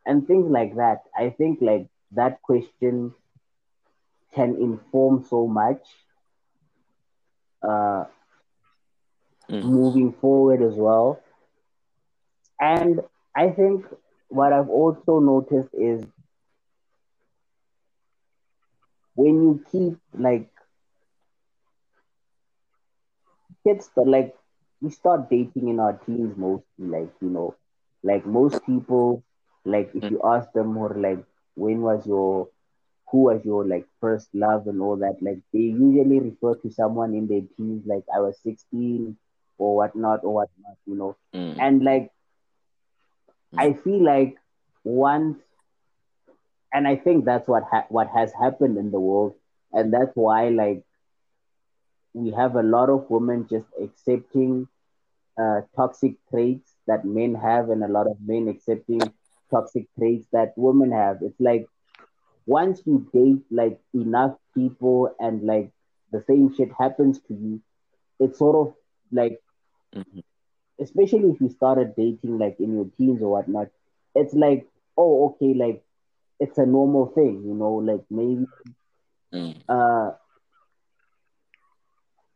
[0.06, 1.02] and things like that.
[1.16, 3.12] I think like that question
[4.34, 6.06] can inform so much
[7.62, 8.04] uh,
[9.48, 9.62] Mm.
[9.62, 11.20] moving forward as well.
[12.60, 13.00] And
[13.36, 13.86] I think
[14.28, 16.04] what I've also noticed is
[19.14, 20.50] when you keep like
[23.66, 24.34] kids, but like
[24.80, 27.54] we start dating in our teens mostly, like you know,
[28.02, 29.24] like most people,
[29.64, 31.24] like if you ask them or like
[31.54, 32.48] when was your
[33.10, 37.14] who was your like first love and all that, like they usually refer to someone
[37.14, 39.16] in their teens, like I was 16
[39.58, 41.16] or whatnot or whatnot, you know.
[41.34, 41.56] Mm.
[41.60, 42.10] And like
[43.56, 44.36] I feel like
[44.84, 45.38] once,
[46.72, 49.34] and I think that's what ha- what has happened in the world,
[49.72, 50.84] and that's why like
[52.14, 54.66] we have a lot of women just accepting
[55.40, 59.00] uh, toxic traits that men have, and a lot of men accepting
[59.50, 61.18] toxic traits that women have.
[61.22, 61.66] It's like
[62.46, 65.70] once you date like enough people and like
[66.12, 67.60] the same shit happens to you,
[68.20, 68.74] it's sort of
[69.12, 69.40] like
[69.92, 70.25] Mhm.
[70.80, 73.68] Especially if you started dating like in your teens or whatnot,
[74.14, 74.66] it's like,
[74.96, 75.82] oh, okay, like
[76.40, 78.46] it's a normal thing, you know, like maybe
[79.32, 79.62] Mm.
[79.68, 80.10] uh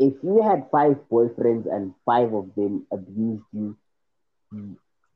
[0.01, 3.77] if you had five boyfriends and five of them abused you,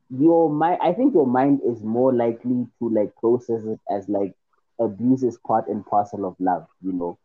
[0.09, 4.35] your mind I think your mind is more likely to like process it as like
[4.79, 7.17] abuse is part and parcel of love, you know.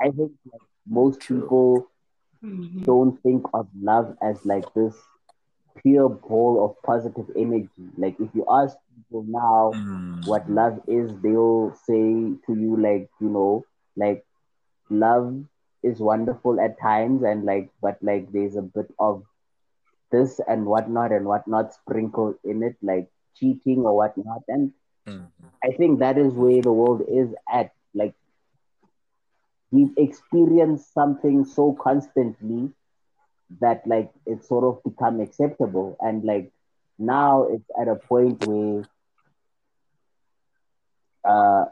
[0.00, 1.28] I think like most True.
[1.28, 1.88] people
[2.42, 2.84] Mhm.
[2.84, 4.94] don't think of love as like this
[5.76, 7.88] pure ball of positive energy.
[7.96, 10.24] Like if you ask people now Mm.
[10.24, 13.64] what love is, they'll say to you like, you know,
[13.96, 14.24] like
[14.90, 15.44] love
[15.82, 19.22] is wonderful at times and like but like there's a bit of
[20.10, 24.42] this and whatnot and whatnot sprinkled in it, like cheating or whatnot.
[24.48, 24.72] And
[25.06, 25.30] Mm.
[25.64, 27.72] I think that is where the world is at.
[27.94, 28.14] Like
[29.70, 32.70] we've experienced something so constantly
[33.60, 36.50] that like it's sort of become acceptable and like
[36.98, 38.84] now it's at a point where
[41.24, 41.64] uh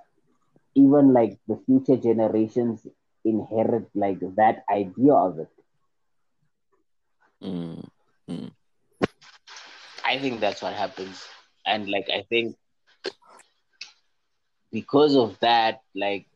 [0.75, 2.87] even like the future generations
[3.25, 5.49] inherit like that idea of it
[7.43, 7.83] Mm.
[8.29, 8.51] Mm.
[10.05, 11.27] i think that's what happens
[11.67, 12.57] and like i think
[14.73, 16.27] because of that like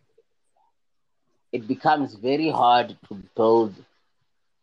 [1.53, 3.75] it becomes very hard to build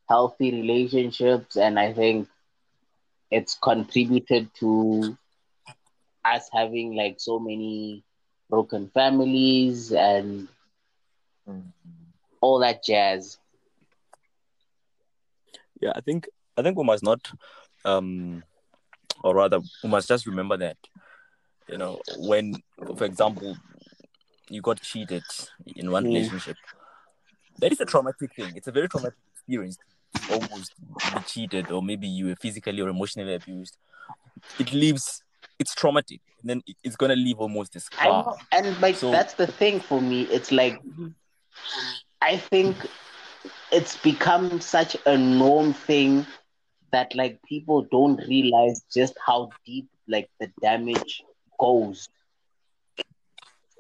[0.10, 2.28] healthy relationships and i think
[3.32, 5.16] it's contributed to
[6.26, 8.04] us having like so many
[8.50, 10.48] broken families and
[11.48, 11.72] Mm.
[12.42, 13.38] all that jazz.
[15.82, 17.32] Yeah, I think I think we must not,
[17.86, 18.44] um,
[19.24, 20.78] or rather, we must just remember that,
[21.68, 22.62] you know, when,
[22.98, 23.56] for example,
[24.50, 25.24] you got cheated
[25.76, 26.08] in one Mm.
[26.08, 26.58] relationship,
[27.60, 28.54] that is a traumatic thing.
[28.56, 29.78] It's a very traumatic experience.
[30.32, 30.74] Almost
[31.14, 33.78] be cheated, or maybe you were physically or emotionally abused.
[34.60, 35.24] It leaves.
[35.60, 38.36] It's traumatic, and then it's gonna leave almost a know, scar.
[38.52, 40.24] and like So- that's the thing for me.
[40.24, 40.80] It's like
[42.22, 42.76] I think
[43.72, 46.26] it's become such a norm thing
[46.92, 51.24] that like people don't realize just how deep like the damage
[51.60, 52.10] goes.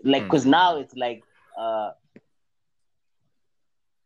[0.03, 0.51] Like, because Mm.
[0.51, 1.23] now it's like
[1.57, 1.91] uh,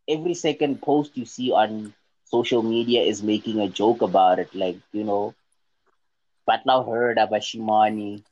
[0.08, 1.94] every second post you see on
[2.34, 4.54] social media is making a joke about it.
[4.56, 5.36] Like, you know,
[6.46, 8.24] but now heard about Shimani.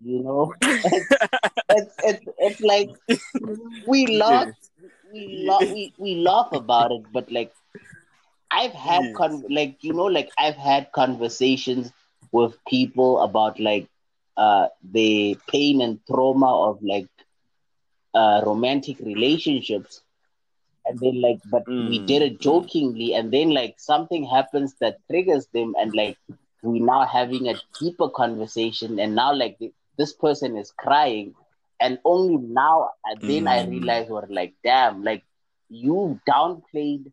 [0.00, 0.54] You know,
[0.92, 1.08] it's,
[1.70, 2.90] it's it's it's like
[3.86, 4.48] we laugh
[5.12, 7.52] we laugh we, we laugh about it, but like
[8.50, 11.92] I've had con- like you know like I've had conversations
[12.32, 13.88] with people about like
[14.36, 17.08] uh the pain and trauma of like
[18.14, 20.02] uh romantic relationships
[20.88, 22.40] and then like but we Mm, did it mm.
[22.40, 26.18] jokingly and then like something happens that triggers them and like
[26.62, 31.34] we're now having a deeper conversation and now like th- this person is crying
[31.80, 33.68] and only now uh, then I Mm.
[33.68, 35.24] realize we're like damn like
[35.68, 37.12] you downplayed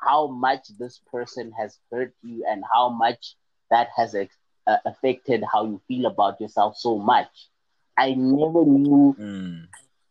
[0.00, 3.36] how much this person has hurt you and how much
[3.70, 4.36] that has ex-
[4.66, 7.48] uh, affected how you feel about yourself so much.
[7.96, 9.68] I never knew Mm.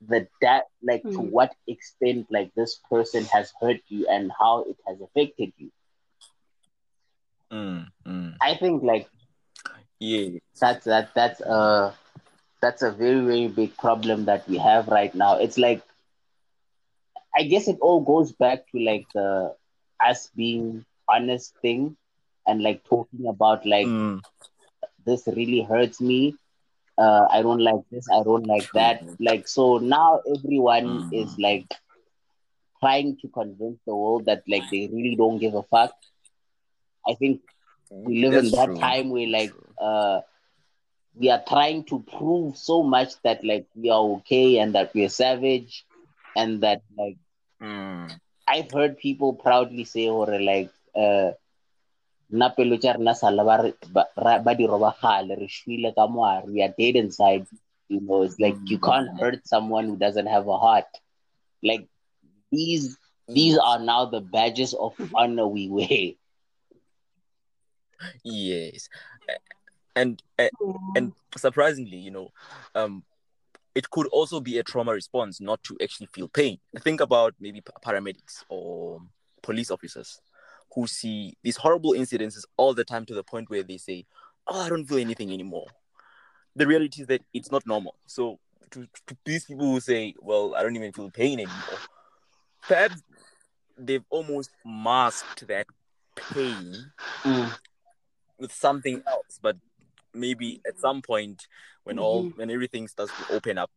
[0.09, 1.23] That that like to Mm.
[1.23, 5.71] what extent like this person has hurt you and how it has affected you.
[7.51, 7.91] Mm.
[8.05, 8.39] Mm.
[8.41, 9.09] I think like
[9.99, 10.39] Yeah.
[10.59, 11.93] that's that that's a
[12.61, 15.37] that's a very very big problem that we have right now.
[15.37, 15.81] It's like
[17.37, 19.55] I guess it all goes back to like the
[19.99, 21.97] us being honest thing
[22.45, 24.21] and like talking about like Mm.
[25.05, 26.35] this really hurts me.
[26.97, 28.07] Uh, I don't like this.
[28.11, 29.03] I don't like that.
[29.19, 31.11] Like so now everyone Mhm.
[31.11, 31.67] is like
[32.79, 35.93] trying to convince the world that like they really don't give a fuck.
[37.07, 37.41] I think
[37.89, 38.79] we live in that true.
[38.79, 40.21] time where like uh
[41.15, 45.09] we are trying to prove so much that like we are okay and that we're
[45.09, 45.85] savage
[46.35, 47.17] and that like
[47.61, 48.19] Mm.
[48.47, 51.31] I've heard people proudly say or like uh
[52.31, 54.05] nna pelo tša rena sala ba
[54.45, 57.45] ba di re shwele ka moa we are dead inside
[57.89, 60.89] you know it's like you can't hurt someone who doesn't have a heart
[61.63, 61.87] like
[62.51, 62.97] these
[63.27, 66.13] these are now the badges of honor we wear
[68.23, 68.89] Yes.
[69.95, 70.49] And and
[70.95, 72.29] and surprisingly, you know,
[72.75, 73.03] um,
[73.73, 76.59] it could also be a trauma response not to actually feel pain.
[76.79, 78.99] Think about maybe paramedics or
[79.41, 80.19] police officers
[80.75, 84.05] who see these horrible incidences all the time to the point where they say,
[84.45, 85.67] "Oh, I don't feel anything anymore."
[86.55, 87.95] The reality is that it's not normal.
[88.05, 88.39] So
[88.71, 91.79] to, to these people who say, "Well, I don't even feel pain anymore,"
[92.67, 93.01] perhaps
[93.77, 95.67] they've almost masked that
[96.15, 96.91] pain
[98.37, 99.57] with something else but
[100.13, 101.47] maybe at some point
[101.83, 103.69] when all when everything starts to open up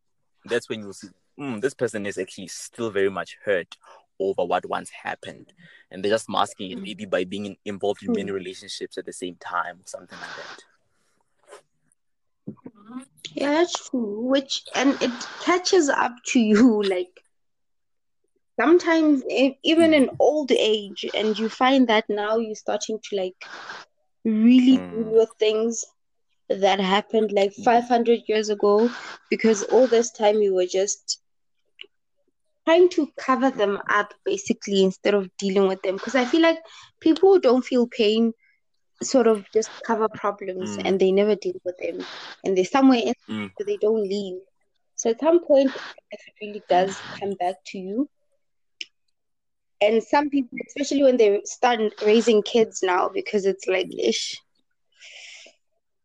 [0.45, 3.75] that's when you'll see mm, this person is actually still very much hurt
[4.19, 5.53] over what once happened.
[5.91, 6.83] And they're just masking it mm.
[6.83, 8.35] maybe by being involved in many hmm.
[8.35, 10.63] relationships at the same time or something like that.
[13.33, 14.21] Yeah, that's true.
[14.21, 15.11] Which and it
[15.41, 17.23] catches up to you like
[18.59, 19.23] sometimes
[19.63, 20.15] even in hmm.
[20.19, 23.45] old age, and you find that now you're starting to like
[24.25, 24.91] really Mm.
[24.91, 25.85] deal with things
[26.49, 27.63] that happened like hmm.
[27.63, 28.89] 500 years ago
[29.29, 31.21] because all this time you were just
[32.65, 35.95] trying to cover them up basically instead of dealing with them.
[35.95, 36.59] Because i feel like
[37.01, 38.33] people who don't feel pain
[39.01, 40.81] sort of just cover problems Mm.
[40.85, 42.05] and they never deal with them.
[42.43, 43.49] And they're somewhere in Mm.
[43.65, 44.39] they don't leave.
[44.95, 45.75] So at some point
[46.11, 48.09] it really does come back to you
[49.81, 54.41] and some people especially when they start raising kids now because it's like ish.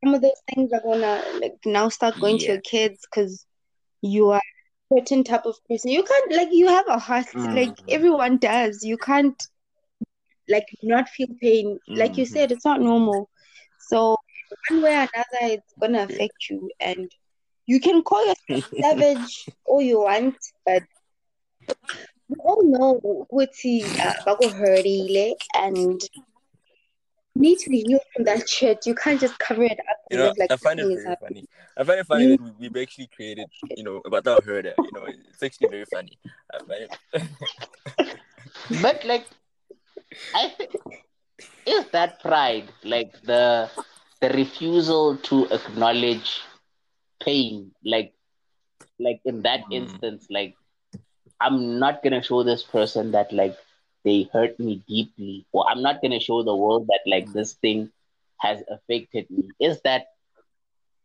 [0.05, 3.47] Some of those things are gonna like now start going to your kids because
[4.03, 4.41] you are
[4.93, 5.91] certain type of person.
[5.91, 7.55] You can't like you have a heart, Mm.
[7.55, 8.83] like everyone does.
[8.83, 9.41] You can't
[10.49, 11.79] like not feel pain.
[11.89, 12.29] Like you Mhm.
[12.29, 13.31] said, it's not normal.
[13.79, 14.17] So
[14.71, 17.11] one way or another, it's gonna affect you, and
[17.67, 20.83] you can call yourself savage all you want, but
[22.29, 24.13] we all know ukuthi uh,
[25.55, 26.01] and
[27.35, 28.87] need to heal from that shit.
[28.87, 30.97] You can't just cover it up you and know live like i find it nothing
[30.99, 31.47] is very happening.
[31.47, 32.31] funny i find it funny Mm.
[32.31, 35.85] that we, we've actually created you know about our herder you know it's actually very
[35.85, 36.19] funny
[36.53, 37.23] I find it...
[38.83, 39.27] but like
[40.35, 40.71] I think
[41.67, 43.71] is that pride like the
[44.21, 46.41] the refusal to acknowledge
[47.23, 48.13] pain like
[48.99, 49.73] like in that Mm.
[49.83, 50.55] instance like
[51.41, 53.57] I'm not gonna show this person that like
[54.05, 57.91] they hurt me deeply or I'm not gonna show the world that like this thing
[58.39, 60.07] has affected me is that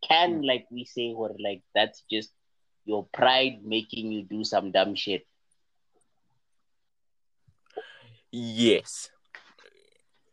[0.08, 2.32] can like we say or like that's just
[2.86, 5.26] your pride making you do some dumb shit
[8.32, 9.10] yes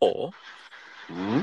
[0.01, 0.31] or
[1.09, 1.41] Hmm?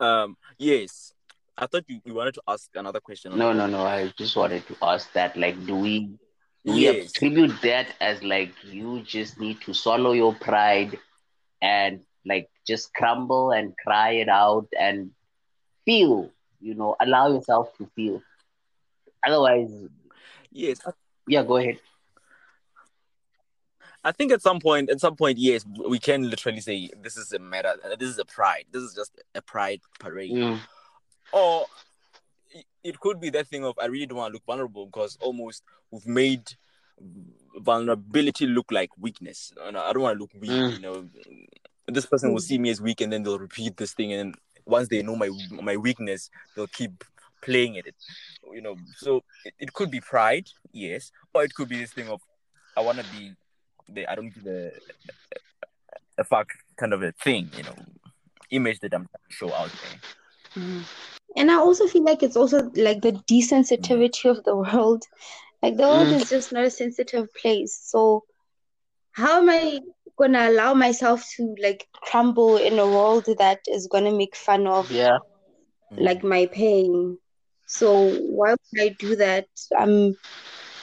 [0.00, 1.14] um yes
[1.56, 3.82] i thought you, you wanted to ask another question No, no, no.
[3.84, 5.36] I just wanted to ask that.
[5.36, 6.10] Like, do we
[6.64, 7.10] we Yes.
[7.10, 10.98] attribute that as like you just need to swallow your pride
[11.60, 15.10] and like just crumble and cry it out and
[15.84, 18.22] feel, you know, allow yourself to feel.
[19.26, 19.70] Otherwise,
[20.50, 20.80] yes
[21.26, 21.78] yeah, go ahead.
[24.04, 27.32] I think at some point at some point yes we can literally say this is
[27.32, 30.60] a matter this is a pride this is just a pride parade Mm,
[31.32, 31.66] or
[32.54, 35.16] it- it could be that thing of I really don't want to look vulnerable because
[35.20, 36.42] almost we've made
[37.60, 39.52] vulnerability look like weakness.
[39.62, 40.72] And I don't want to look weak, Mm.
[40.74, 41.08] you know.
[41.86, 44.34] This person will see me as weak, and then they'll repeat this thing, and
[44.64, 47.04] once they know my my weakness, they'll keep
[47.42, 47.96] playing at it,
[48.52, 48.76] you know.
[48.96, 52.20] So it, it could be pride, yes, or it could be this thing of
[52.76, 53.34] I want to be
[53.88, 54.70] the I don't give a,
[56.18, 57.76] a fuck kind of a thing, you know.
[58.50, 60.62] image that I'm trying to show out there.
[60.62, 60.84] Mm.
[61.36, 65.04] And I also feel like it's also like the desensitivity of the world.
[65.62, 66.12] Like the world Mm.
[66.12, 67.78] is just not a sensitive place.
[67.84, 68.24] So
[69.12, 69.80] how am I
[70.18, 74.88] gonna allow myself to like crumble in a world that is gonna make fun of
[74.88, 75.18] Yeah.
[75.96, 77.18] like my pain?
[77.66, 79.46] So why would I do that?
[79.76, 80.16] I'm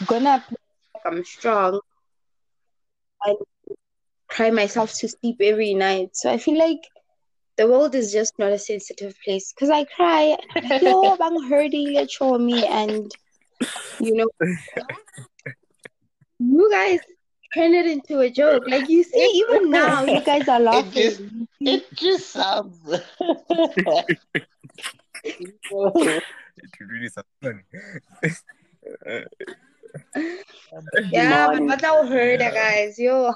[0.06, 0.45] gonna
[1.06, 1.80] I'm strong.
[3.24, 3.36] I
[4.30, 6.16] cry myself to sleep every night.
[6.16, 6.82] So I feel like
[7.60, 10.38] the world is just not a sensitive place because I cry.
[10.82, 13.12] yo, I'm hurting let show me and
[13.99, 14.30] you know
[16.39, 16.99] you guys
[17.53, 18.64] turn it into a joke.
[18.66, 20.91] Like you see, even now you guys are laughing.
[20.91, 21.22] just-
[21.60, 22.80] It just sounds.
[26.62, 27.64] It really sounds funny.
[31.12, 31.68] yeah, but Morning.
[31.68, 32.97] but that hurt, guys.
[32.97, 33.34] Yo,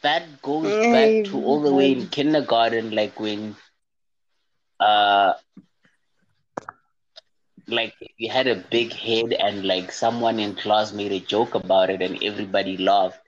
[0.03, 3.57] that goes Mm, back to all the way in kindergarten, like when
[4.81, 5.33] uh
[7.69, 11.91] like you had a big head and like someone in class made a joke about
[11.91, 13.21] it and everybody laughed.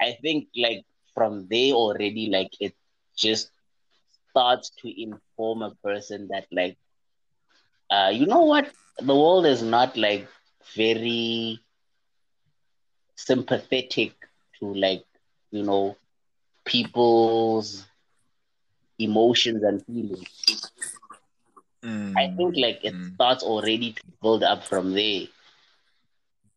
[0.00, 2.74] I think like from there already like it
[3.16, 3.50] just
[4.30, 6.76] starts to inform a person that like
[7.90, 10.26] uh you know what the world is not like
[10.74, 11.60] very
[13.16, 14.14] sympathetic
[14.62, 15.04] to like
[15.52, 15.96] you know
[16.64, 17.84] people's
[18.98, 20.28] emotions and feelings
[22.16, 23.14] i think like it Mm.
[23.14, 25.26] starts already to build up from there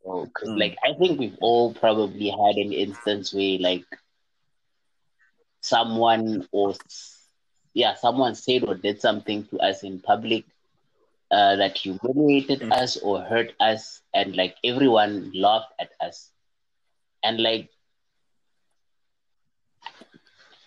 [0.04, 0.58] so, Mm.
[0.60, 3.86] like i think we've all probably had an instance where like
[5.62, 6.76] someone or
[7.74, 10.46] yeah someone said or did something to us in public
[11.32, 12.72] uh, that humiliated Mm.
[12.72, 16.32] us or hurt us and like everyone laughed at us
[17.24, 17.70] and like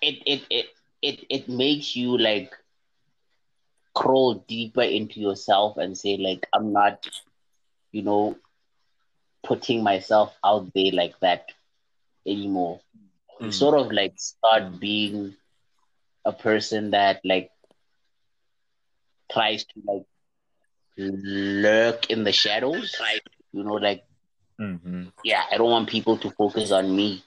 [0.00, 0.66] it it it
[1.02, 2.52] it, it makes you like
[3.94, 7.06] crawl deeper into yourself and say like i'm not
[7.92, 8.36] you know
[9.42, 11.46] putting myself out there like that
[12.26, 12.80] anymore
[13.40, 13.52] you Mm.
[13.52, 15.34] sort of like start being
[16.24, 17.50] a person that like
[19.30, 20.04] tries to like
[20.96, 22.94] lurk in the shadows
[23.52, 24.04] you know like
[24.60, 25.12] Mhm.
[25.24, 27.22] yeah i don't want people to focus on me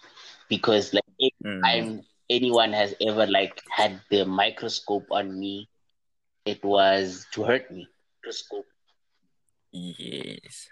[0.50, 1.62] because like if Mm.
[1.64, 2.02] I'm
[2.32, 5.70] anyone has ever like had the microscope on me,
[6.46, 7.88] it was to hurt me.
[8.24, 8.66] Microscope.
[9.72, 10.70] Yes.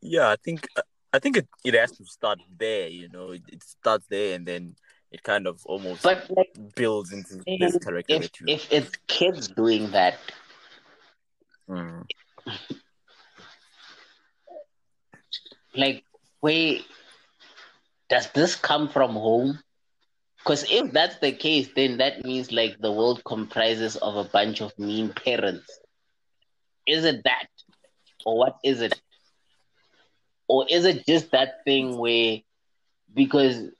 [0.00, 0.66] Yeah, I think
[1.12, 3.32] I think it, it has to start there, you know.
[3.32, 4.76] It, it starts there and then
[5.10, 9.90] it kind of almost But like builds into this character if if it's kids doing
[9.90, 10.18] that,
[11.68, 12.04] Mm.
[15.74, 16.04] like
[16.42, 16.84] wait
[18.10, 19.58] does this come from home?
[20.44, 24.60] Because if that's the case, then that means like the world comprises of a bunch
[24.60, 25.80] of mean parents.
[26.86, 27.48] Is it that?
[28.24, 29.00] Or what is it?
[30.48, 32.40] Or is it just that thing where
[33.14, 33.70] because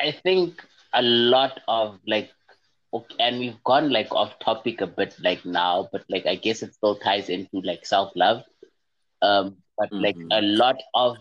[0.00, 0.64] I think
[0.94, 2.30] a lot of like
[2.92, 6.62] okay, and we've gone like off topic a bit like now, but like I guess
[6.62, 8.42] it still ties into like self love.
[9.22, 10.30] Um, but like Mhm.
[10.30, 11.16] a lot of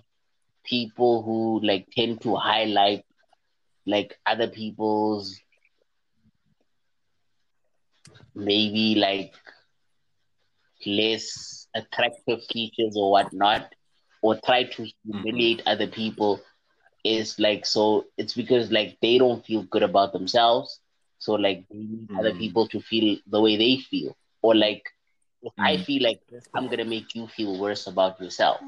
[0.66, 3.06] people who like tend to highlight
[3.88, 5.42] like other people's
[8.36, 9.34] maybe like
[10.86, 13.74] less attractive features or whatnot,
[14.22, 16.42] or try to humiliate other people
[17.04, 20.80] is like so it's because like they don't feel good about themselves.
[21.20, 22.40] So like they need other Mm.
[22.40, 24.16] people to feel the way they feel.
[24.42, 24.84] Or like
[25.44, 26.22] if I feel like
[26.56, 28.62] I'm gonna make you feel worse about yourself,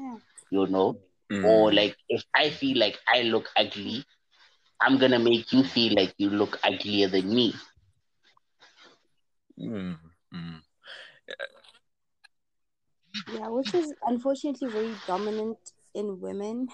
[0.50, 0.98] you know?
[1.30, 1.44] Mm.
[1.44, 4.04] Or like if I feel like I look ugly,
[4.80, 7.54] I'm gonna make you feel like you look uglier than me.
[9.58, 9.98] Mm.
[10.34, 10.60] Mm.
[13.26, 15.58] Yeah, which is unfortunately very dominant
[15.94, 16.68] in women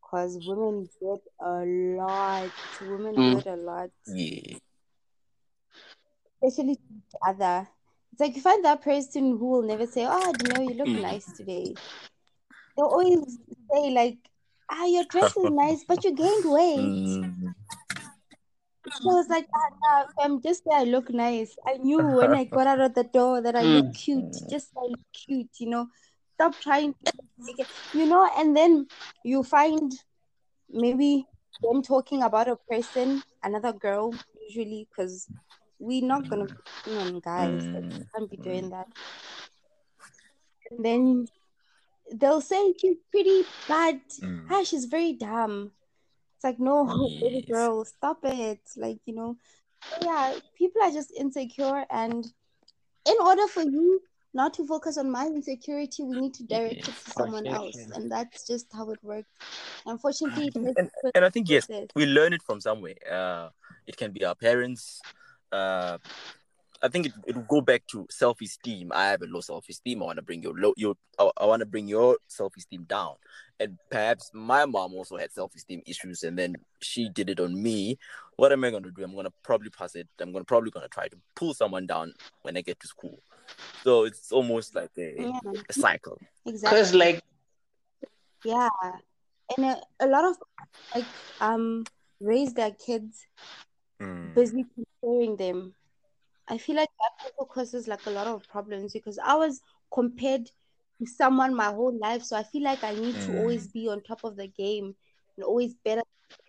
[0.00, 1.64] because women do it a
[2.02, 2.50] lot.
[2.80, 3.38] Women do Mm.
[3.38, 4.58] it a lot, Yeah.
[6.42, 7.68] especially to other.
[8.12, 10.88] It's like you find that person who will never say, "Oh, you know, you look
[10.88, 11.02] Mm.
[11.02, 11.76] nice today."
[12.76, 13.38] They'll always
[13.72, 14.18] say like,
[14.72, 17.54] "Ah, your dress is nice, but you gained weight." Mm.
[19.00, 21.56] So it's like, ah, nah, fam, just say I look nice.
[21.66, 23.94] I knew when I got out of the door that I look Mm.
[23.94, 24.32] cute.
[24.50, 25.88] Just I look cute, you know.
[26.34, 28.86] Stop trying to make it, you know, and then
[29.24, 29.92] you find
[30.70, 31.26] maybe
[31.62, 34.14] them talking about a person, another girl,
[34.48, 35.28] usually, because
[35.78, 36.54] we're not gonna be
[36.84, 37.62] picking on guys.
[37.72, 38.06] Mm.
[38.14, 38.88] can't be doing that.
[40.70, 41.26] And then
[42.14, 44.46] they'll say she's pretty, but Mm.
[44.50, 45.72] ah, she's very dumb.
[46.36, 46.84] It's like, no,
[47.20, 48.60] baby girl, stop it.
[48.76, 49.36] Like, you know,
[50.02, 51.84] yeah, people are just insecure.
[51.90, 52.24] And
[53.06, 54.02] in order for you
[54.34, 57.76] not to focus on my insecurity, we need to direct it to someone else.
[57.94, 59.28] And that's just how it works.
[59.86, 61.88] Unfortunately, it And, and, and I think yes, process.
[61.94, 62.94] we learn it from somewhere.
[63.10, 63.48] Uh,
[63.86, 65.00] it can be our parents.
[65.50, 65.98] Uh,
[66.82, 68.90] I think it, it will go back to self esteem.
[68.92, 70.02] I have a low self esteem.
[70.02, 72.84] I want to bring your low your I, I want to bring your self esteem
[72.84, 73.14] down.
[73.60, 77.60] And perhaps my mom also had self esteem issues, and then she did it on
[77.62, 77.98] me.
[78.36, 79.04] What am I going to do?
[79.04, 80.08] I'm going to probably pass it.
[80.20, 82.88] I'm going to probably going to try to pull someone down when I get to
[82.88, 83.18] school.
[83.84, 86.18] So it's almost like a, Yeah, a cycle.
[86.46, 86.78] exactly.
[86.78, 87.22] Because like
[88.44, 88.68] Yeah,
[89.56, 90.36] and a, a lot of
[90.94, 91.06] like
[91.40, 91.84] um
[92.20, 93.26] raise their kids
[94.00, 94.34] Mm.
[94.34, 95.74] busy comparing them.
[96.52, 100.46] I feel like that also causes like a lot of problems because I was compared
[100.98, 103.32] to someone my whole life, so I feel like I need to Mm.
[103.32, 104.94] always be on top of the game
[105.36, 106.02] and always better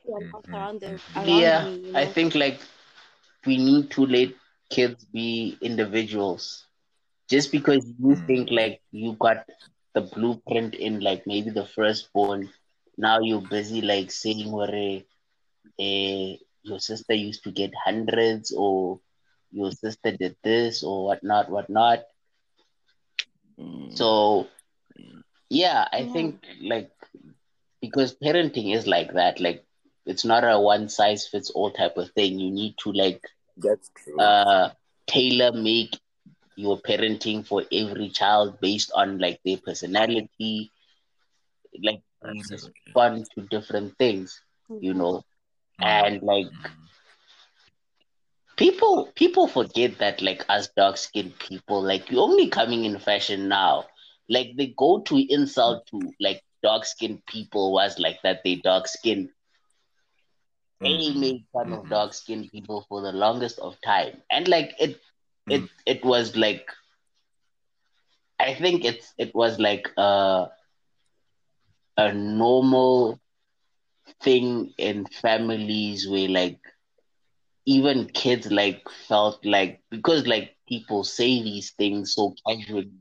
[0.05, 1.25] than else Mhm, around them mhm.
[1.25, 1.71] around yeah, me.
[1.87, 2.59] You I think like
[3.45, 4.29] we need to let
[4.69, 6.65] kids be individuals.
[7.29, 8.27] Just because you Mm.
[8.27, 9.37] think like you got
[9.95, 12.49] the blueprint in like maybe the firstborn,
[12.97, 15.01] now you're busy like saying where
[15.79, 18.99] eh, your sister used to get hundreds or
[19.53, 22.03] your sister did this or whatnot, whatnot.
[23.59, 23.95] Mm.
[23.95, 24.47] So
[25.49, 26.05] yeah, I Yeah.
[26.05, 26.91] think like
[27.81, 29.63] because parenting is like that, like
[30.05, 32.39] it's not a one size fits all type of thing.
[32.39, 33.21] You need to like
[33.57, 34.37] That's true.
[34.47, 34.69] uh
[35.07, 35.95] tailor make
[36.55, 40.71] your parenting for every child based on like their personality,
[41.83, 42.95] like they Absolutely.
[42.95, 44.41] respond to different things,
[44.79, 45.23] you know.
[45.79, 46.82] And like Mm.
[48.57, 53.47] People people forget that like us dark skinned people, like you're only coming in fashion
[53.47, 53.85] now.
[54.29, 58.87] Like they go to insult to like dark skinned people was like that they dark
[58.87, 59.29] skinned.
[60.83, 61.13] They Mhm.
[61.13, 61.89] made fun of Mhm.
[61.89, 64.21] dark skinned people for the longest of time.
[64.29, 64.99] And like it
[65.49, 65.69] it Mm.
[65.85, 66.69] it was like
[68.39, 70.49] I think it's it was like a
[71.97, 73.19] a normal
[74.21, 76.59] thing in families where like
[77.65, 82.91] even kids like felt like because like people say these things so casually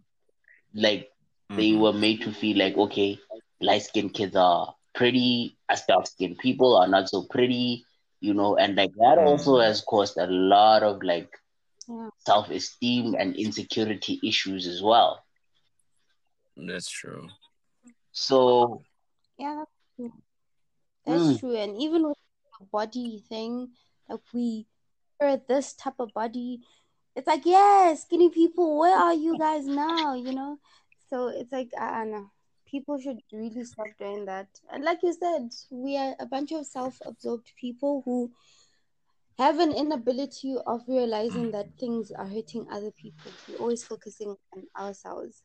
[0.74, 1.08] like
[1.56, 1.76] they Mhm.
[1.76, 3.18] were made to feel like okay
[3.60, 7.84] light skinned kids are pretty as dark skinned people are not so pretty
[8.20, 9.60] you know and like that also Mm.
[9.60, 11.30] has caused a lot of like
[11.88, 12.10] Yeah.
[12.18, 15.24] self esteem and insecurity issues as well
[16.56, 17.28] That's true.
[18.12, 18.82] so
[19.38, 20.12] Yeah, that's true.
[21.06, 21.38] That's Mm.
[21.38, 21.56] true.
[21.56, 22.16] And even with
[22.60, 23.70] the body thing,
[24.08, 24.66] like we
[25.20, 26.60] are this type of body,
[27.14, 30.14] it's like, yeah, skinny people, where are you guys now?
[30.14, 30.58] You know?
[31.10, 32.30] So it's like, I know.
[32.66, 34.48] People should really stop doing that.
[34.72, 38.30] And like you said, we are a bunch of self-absorbed people who
[39.38, 43.30] have an inability of realizing that things are hurting other people.
[43.48, 45.42] We're always focusing on ourselves.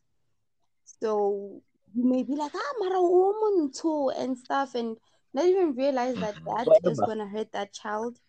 [1.01, 1.61] So
[1.93, 4.95] you may be like, ah, a woman too, and stuff, and
[5.33, 8.19] not even realize that that is going to hurt that child,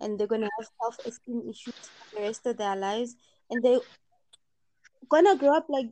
[0.00, 3.16] and they're going to have self esteem issues for the rest of their lives,
[3.50, 3.80] and they're
[5.08, 5.90] going to grow up like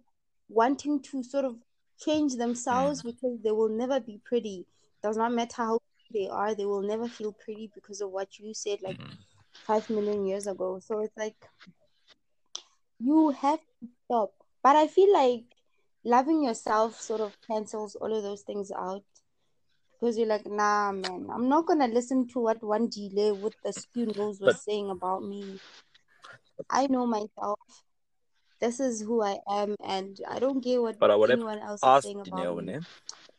[0.48, 1.56] wanting to sort of
[1.98, 4.66] change themselves because they will never be pretty.
[5.02, 5.78] Does not matter how
[6.12, 9.18] they are, they will never feel pretty because of what you said like Mhm.
[9.66, 10.78] five million years ago.
[10.80, 11.36] So it's like
[12.98, 14.32] you have to stop.
[14.62, 15.44] But I feel like
[16.04, 19.04] loving yourself sort of cancels all of those things out
[20.04, 23.72] because you're like, nah, man, I'm not gonna listen to what one delay with the
[23.72, 25.58] skew nose was But- saying about me.
[26.68, 27.58] I know myself.
[28.60, 31.58] This is who I am, and I don't care what But I would have anyone
[31.58, 32.80] else is saying about me.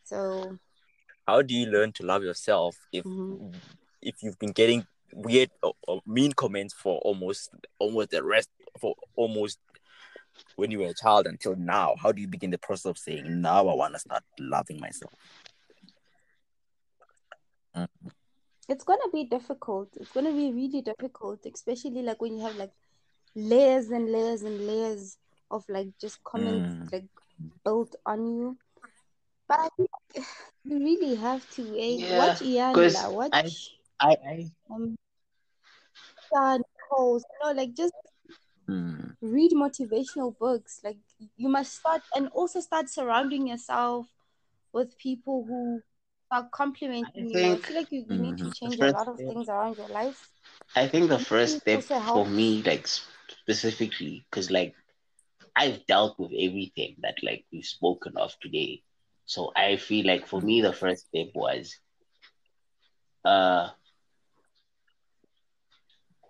[0.04, 0.58] So,
[1.26, 3.54] how do you learn to love yourself if mhm.
[4.02, 8.50] if you've been getting weird or, or mean comments for almost almost the rest
[8.80, 9.58] for almost
[10.56, 11.94] when you were a child until now?
[11.96, 15.14] How do you begin the process of saying now I want to start loving myself?
[18.68, 19.88] It's gonna be difficult.
[19.96, 22.72] It's gonna be really difficult, especially like when you have like
[23.34, 25.18] layers and layers and layers
[25.50, 26.92] of like just comments Mm.
[26.92, 27.04] like
[27.64, 28.58] built on you.
[29.48, 29.90] But I think
[30.64, 31.96] you really have to eh?
[31.98, 32.40] Yeah, watch
[32.72, 33.32] 'cause Iyanla, watch
[34.00, 34.96] I, I um
[36.26, 37.94] Stan Coles, you know, like just
[38.68, 39.16] Mm.
[39.20, 40.80] read motivational books.
[40.84, 40.98] Like
[41.36, 44.08] you must start and also start surrounding yourself
[44.72, 45.82] with people who
[46.36, 47.42] are complimenting you.
[47.44, 48.52] I think- feel like you, you need to Mhm.
[48.52, 50.28] change a lot of things around your life.
[50.76, 54.74] I think the first it step for me, like specifically, because like
[55.56, 58.82] I've dealt with everything that like we've spoken of today.
[59.26, 61.78] So I feel like for me, the first step was,
[63.24, 63.68] uh,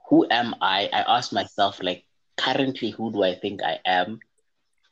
[0.09, 0.89] who am I?
[0.93, 2.05] I asked myself, like,
[2.37, 4.21] currently, who do I think I am?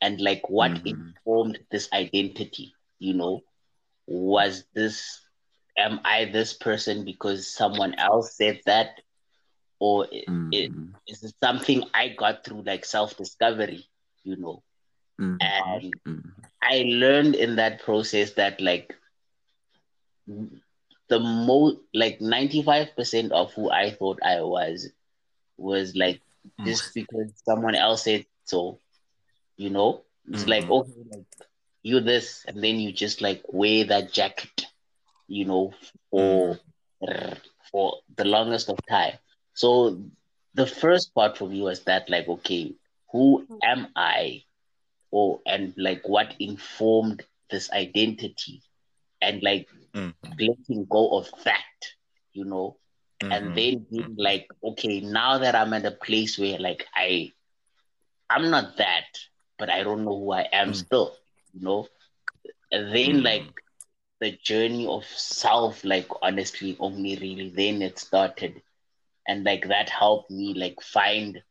[0.01, 0.85] And like, what Mhm.
[0.85, 2.73] informed this identity?
[2.99, 3.43] You know,
[4.07, 5.21] was this,
[5.77, 9.01] am I this person because someone else said that?
[9.79, 13.85] Or is it something I got through like self discovery?
[14.23, 14.63] You know,
[15.19, 15.37] Mhm.
[15.41, 16.33] and Mhm.
[16.61, 18.95] I learned in that process that like
[21.07, 24.89] the most like 95% of who I thought I was
[25.57, 26.21] was like
[26.65, 28.79] just because someone else said so,
[29.57, 30.03] you know?
[30.31, 30.71] It's like Mhm.
[30.71, 31.25] okay, like
[31.85, 34.65] you this and then you just like wear that jacket,
[35.27, 35.73] you know,
[36.11, 36.57] for
[37.71, 39.13] for the longest of time.
[39.53, 40.01] So
[40.53, 42.73] the first part for me was that like okay,
[43.11, 44.43] who am I?
[45.11, 48.61] Or and like what informed this identity
[49.21, 50.39] and like Mhm.
[50.39, 51.79] letting go of that,
[52.33, 52.77] you know,
[53.29, 53.55] and Mhm.
[53.55, 57.31] then being like, okay, now that I'm at a place where like I,
[58.29, 59.05] I'm not that,
[59.57, 60.73] but I don't know who I am Mm.
[60.73, 61.15] still,
[61.55, 61.87] you know,
[62.71, 63.23] and then Mm.
[63.23, 63.51] like
[64.21, 68.61] the journey of self, like honestly, only really then it started,
[69.27, 71.41] and like that helped me like find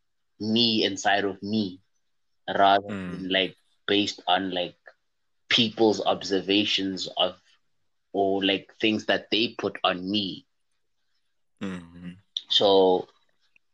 [0.40, 1.80] me inside of me,
[2.48, 3.10] rather Mm.
[3.10, 4.76] than like based on like
[5.48, 7.34] people's observations of
[8.12, 10.46] or like things that they put on me.
[11.60, 12.18] Mhm.
[12.50, 13.08] So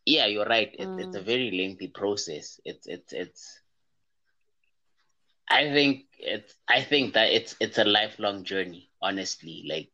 [0.07, 0.74] yeah, you're right.
[0.78, 1.22] It, It's a Mm.
[1.22, 2.61] very lengthy process.
[2.64, 3.61] It's it's it's.
[5.51, 6.55] I think it's.
[6.68, 8.91] I think that it's it's a lifelong journey.
[9.03, 9.93] Honestly, like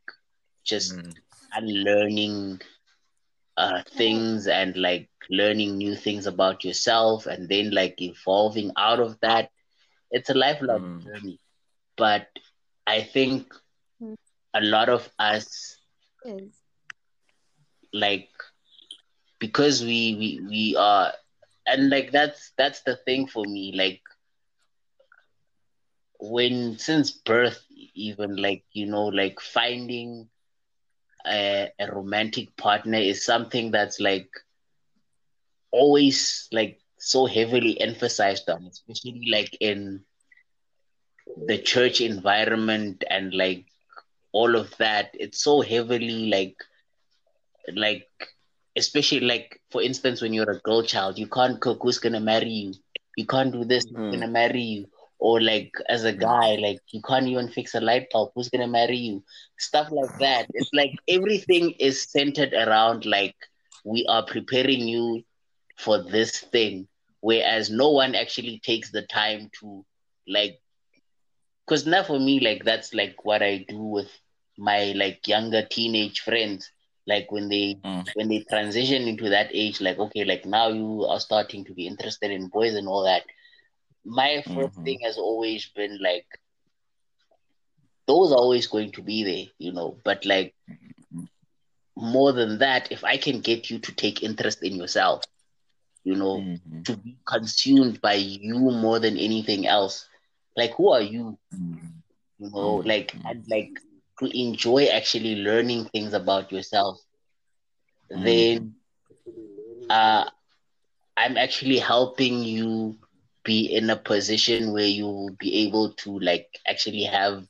[0.65, 1.23] just Mm.
[1.55, 2.61] unlearning
[3.57, 9.19] uh things and like learning new things about yourself, and then like evolving out of
[9.21, 9.51] that.
[10.11, 11.05] It's a lifelong Mm.
[11.05, 11.41] journey,
[11.97, 12.29] but
[12.87, 13.53] I think
[14.01, 14.15] Mm.
[14.55, 15.79] a lot of us
[16.25, 16.63] Yes.
[17.93, 18.29] like
[19.39, 21.13] because we we we are
[21.67, 24.01] and like that's that's the thing for me like
[26.31, 27.65] when since birth
[27.95, 30.29] even like you know like finding
[31.27, 34.31] a, a romantic partner is something that's like
[35.71, 40.05] always like so heavily emphasized on especially like in
[41.47, 43.65] the church environment and like
[44.33, 45.11] all of that.
[45.15, 46.57] It's so heavily like
[47.75, 48.09] like
[48.77, 52.49] especially like for instance when you're a girl child you can't cook who's gonna marry
[52.51, 52.75] you.
[53.17, 54.21] You can't do this who's Mm.
[54.21, 54.87] gonna marry you
[55.19, 58.67] or like as a guy like you can't even fix a light bulb who's gonna
[58.69, 59.23] marry you?
[59.59, 60.47] Stuff like that.
[60.53, 63.37] It's like everything is centered around like
[63.85, 65.23] we are preparing you
[65.77, 66.87] for this thing
[67.21, 69.85] whereas no one actually takes the time to
[70.29, 70.59] like
[71.67, 74.11] because now for me like that's like what i do with
[74.59, 76.71] my like younger teenage friends.
[77.07, 78.05] Like when they Mm.
[78.15, 81.87] when they transition into that age like okay like now you are starting to be
[81.87, 83.23] interested in boys and all that
[84.07, 84.85] my 1st Mhm.
[84.85, 86.27] thing has always been like
[88.07, 90.55] those are always going to be there you know but like
[91.97, 95.23] more than that if i can get you to take interest in yourself
[96.05, 96.85] you know Mhm.
[96.85, 100.09] to be consumed by you more than anything else
[100.57, 102.03] like who are you Mhm.
[102.39, 102.85] you know Mhm.
[102.85, 103.73] like and like
[104.19, 106.99] to enjoy actually learning things about yourself
[108.11, 108.75] then
[109.91, 110.25] uh
[111.17, 112.97] i'm actually helping you
[113.47, 117.47] be in a position where you will be able to like actually have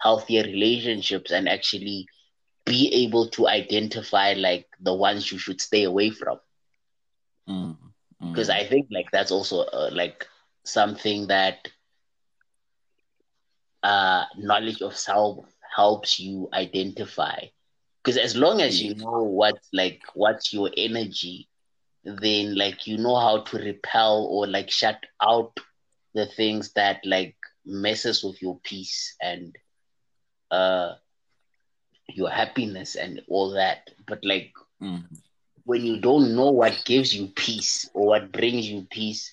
[0.00, 2.06] healthier relationships and actually
[2.66, 6.38] be able to identify like the ones you should stay away from.
[7.48, 7.92] Mhm.
[8.32, 10.26] because i think like that's also uh, like
[10.64, 11.68] something that
[13.82, 15.44] uh knowledge of self
[15.76, 17.38] helps you identify.
[18.02, 21.48] Because as long as you know what like what's your energy
[22.04, 25.58] then like you know how to repel or like shut out
[26.14, 29.56] the things that like messes with your peace and
[30.50, 30.94] uh
[32.08, 35.04] your happiness and all that but like Mhm.
[35.64, 39.32] when you don't know what gives you peace or what brings you peace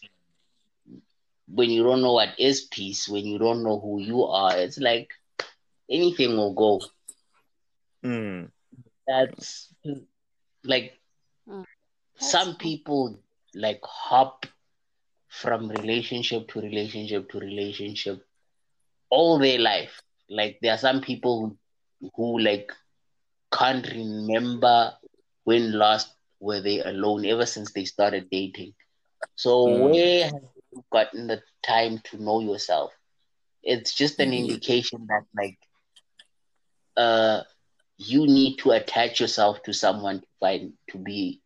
[1.48, 4.78] when you don't know what is peace when you don't know who you are it's
[4.80, 5.10] like
[5.90, 6.80] anything will go
[8.06, 8.52] Mm.
[9.08, 9.74] that's
[10.64, 10.99] like Mm.
[12.20, 13.20] Some people
[13.56, 14.46] like hop
[15.30, 18.22] from relationship to relationship to relationship
[19.10, 21.56] all their life like there are some people
[22.02, 22.72] who, who like
[23.54, 24.92] can't remember
[25.44, 28.74] when last were they alone ever since they started dating
[29.36, 29.92] so Mm.
[29.92, 30.42] where have
[30.72, 32.92] you gotten the time to know yourself
[33.64, 34.34] it's just an Yeah.
[34.34, 35.58] indication that like
[36.98, 37.42] uh
[37.98, 41.42] you need to attach yourself to someone to find to be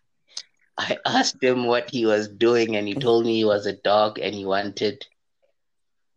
[0.79, 4.19] I asked him what he was doing, and he told me he was a dog
[4.19, 5.05] and he wanted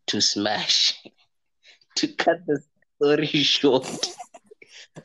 [0.07, 0.93] to smash.
[1.95, 2.61] to cut the
[2.95, 3.87] story short,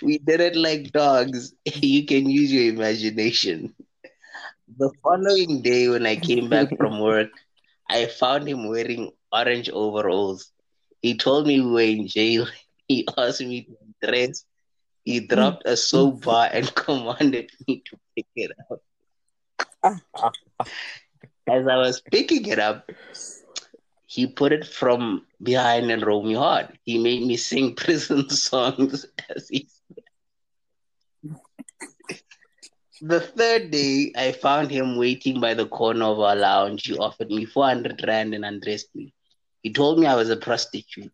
[0.02, 1.54] we did it like dogs.
[1.82, 3.74] You can use your imagination.
[4.78, 7.30] The following day, when I came back from work,
[7.88, 10.50] I found him wearing orange overalls.
[11.02, 12.46] He told me we were in jail.
[12.88, 14.44] He asked me to dress.
[15.04, 18.80] He dropped a soap bar and commanded me to pick it up.
[21.46, 22.90] As I was picking it up,
[24.06, 26.78] he put it from behind and rolled me hard.
[26.84, 29.68] He made me sing prison songs as he
[33.02, 36.86] The third day, I found him waiting by the corner of our lounge.
[36.86, 39.12] He offered me 400 rand and undressed me.
[39.62, 41.12] He told me I was a prostitute.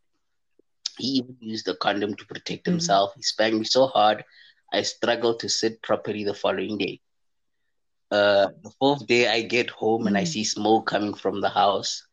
[0.98, 2.72] He even used a condom to protect mm-hmm.
[2.72, 3.14] himself.
[3.16, 4.24] He spanked me so hard,
[4.72, 7.00] I struggled to sit properly the following day.
[8.10, 12.06] Uh, the fourth day, I get home and I see smoke coming from the house.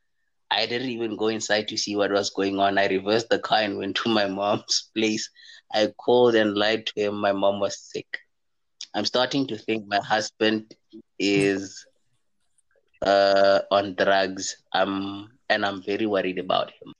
[0.52, 2.78] I didn't even go inside to see what was going on.
[2.78, 5.30] I reversed the car and went to my mom's place.
[5.74, 7.16] I called and lied to him.
[7.20, 8.08] My mom was sick.
[8.94, 10.74] I'm starting to think my husband
[11.20, 11.86] is
[13.02, 14.58] uh, on drugs.
[14.74, 16.94] Um, and I'm very worried about him.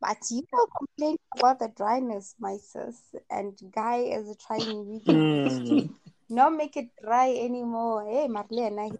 [0.00, 5.90] But you are complaining about the dryness, my sis, and guy is trying really Mm.
[6.34, 8.04] Not make it dry anymore.
[8.04, 8.98] Hey, Marlene.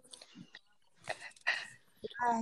[2.21, 2.41] Ah,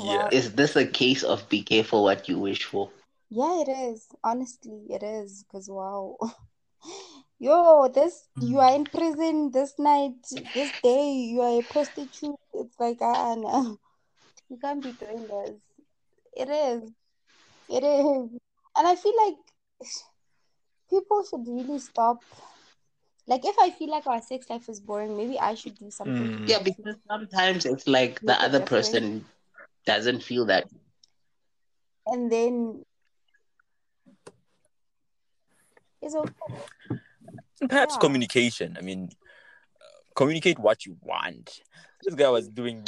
[0.00, 0.28] Yeah.
[0.32, 2.90] Is this a case of be careful what you wish for?
[3.30, 4.06] Yeah, it is.
[4.22, 5.44] Honestly, it is.
[5.44, 6.16] Because wow.
[7.38, 10.16] Yo, this you are in prison this night,
[10.54, 12.36] this day, you are a prostitute.
[12.54, 13.78] It's like ah no.
[14.48, 15.56] You can't be doing this.
[16.36, 16.90] It is.
[17.68, 18.30] It is.
[18.76, 19.36] And I feel like
[20.90, 22.18] people should really stop.
[23.26, 26.14] Like if I feel like our sex life is boring, maybe I should do something
[26.14, 26.48] to Mm.
[26.48, 28.68] Yeah, actually because sometimes it's like the other different.
[28.68, 29.24] person
[29.86, 30.68] doesn't feel that.
[32.06, 32.84] And then
[36.02, 36.32] it's okay.
[37.68, 38.00] Perhaps Yeah.
[38.00, 38.76] communication.
[38.78, 41.60] I mean, uh, communicate what you want.
[42.02, 42.84] This guy was doing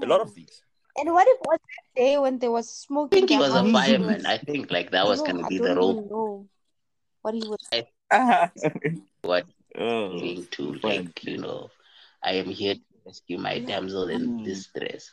[0.00, 0.62] a lot of things.
[0.96, 3.62] And what if was that day when there was smoke I think he was a
[3.62, 3.72] house?
[3.72, 4.24] fireman.
[4.24, 6.48] I think like that was No, gonna be the role even know
[7.20, 7.58] what he was.
[9.22, 9.44] what
[9.78, 10.84] oh, going to fine.
[10.84, 11.70] like, you know,
[12.22, 14.44] I am here to rescue my damsel in Mm.
[14.44, 15.10] distress.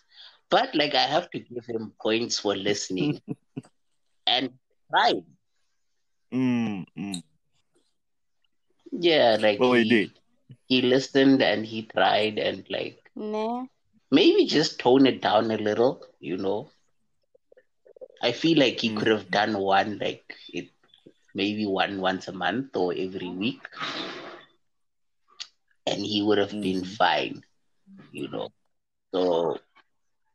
[0.49, 3.21] But like I have to give him points for listening
[4.27, 4.49] and
[4.91, 5.23] tried.
[6.31, 7.21] Mm, mm.
[8.91, 10.19] Yeah, like Well, he he did.
[10.67, 13.67] he listened and he tried and like Nah.
[14.11, 16.71] maybe just tone it down a little, you know.
[18.21, 18.93] I feel like he Mm.
[18.93, 20.69] could have done one like it
[21.33, 23.67] maybe one once a month or every week.
[25.91, 26.97] And he would have been Mhm.
[26.97, 27.43] fine,
[28.11, 28.49] you know.
[29.13, 29.59] So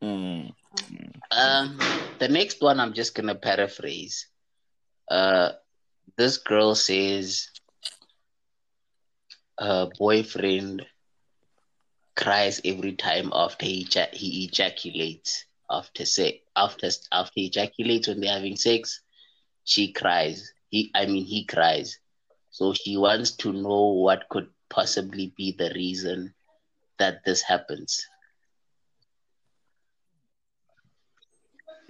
[0.03, 0.53] Mm.
[1.33, 1.79] um
[2.19, 4.27] the next one I'm just gonna paraphrase.
[5.11, 5.51] Uh
[6.17, 7.49] this girl says
[9.59, 10.87] her boyfriend
[12.17, 18.33] cries every time after he he ejaculates after sex after after he ejaculates when they're
[18.35, 19.01] having sex
[19.65, 21.99] she cries he i mean he cries
[22.51, 26.35] so she wants to know what could possibly be the reason
[26.99, 28.07] that this happens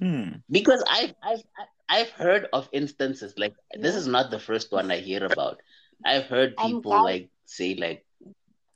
[0.00, 0.42] Mm.
[0.50, 1.42] because i've i've
[1.88, 5.62] i've heard of instances like this is not the first one i hear about
[6.04, 8.04] i've heard people guys- like say like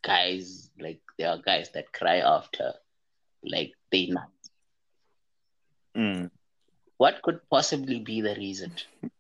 [0.03, 2.73] guys like there are guys that cry after
[3.45, 4.31] like they not.
[5.97, 6.31] Mm.
[6.97, 8.73] What could possibly be the reason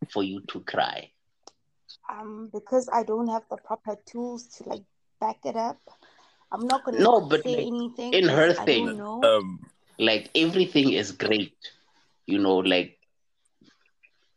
[0.08, 1.10] for you to cry?
[2.10, 4.84] Um, because I don't have the proper tools to like
[5.20, 5.80] back it up.
[6.52, 8.12] I'm not gonna No, but say like, anything.
[8.12, 9.20] in her thing, don't know.
[9.22, 9.70] Um.
[9.98, 11.56] Like everything is great,
[12.26, 12.98] you know, like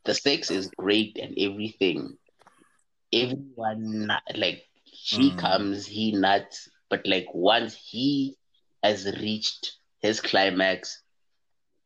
[0.06, 2.18] the sex is great and everything.
[3.12, 5.36] Everyone like she Mm.
[5.36, 8.36] comes, he nuts, but like once he
[8.84, 11.02] has reached his climax,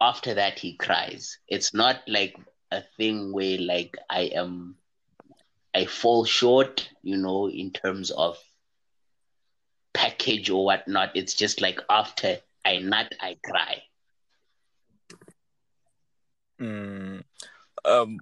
[0.01, 1.37] after that he cries.
[1.47, 2.35] It's not like
[2.71, 4.77] a thing where like I am
[5.77, 8.39] I fall short, you know, in terms of
[9.93, 11.11] package or whatnot.
[11.13, 13.83] It's just like after I nut, I cry.
[16.59, 17.21] Mm,
[17.85, 18.17] um,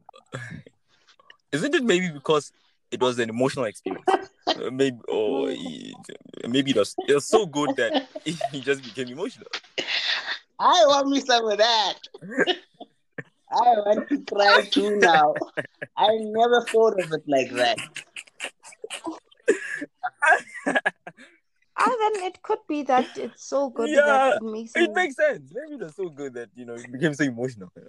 [1.54, 2.52] isn't it maybe because
[2.92, 4.06] it was an emotional experience?
[4.56, 5.48] Uh, maybe, or
[6.48, 7.92] maybe it was, it was so good that
[8.24, 9.48] he just became emotional.
[10.58, 11.96] I want me some of that.
[13.52, 15.36] I want to cry too now.
[15.98, 17.80] I never thought of it like that.
[21.78, 24.94] Ah, then it could be that it's so good Yeah, that it makes It me
[24.96, 25.52] makes sense.
[25.54, 27.72] Maybe it was so good that you know it became so emotional.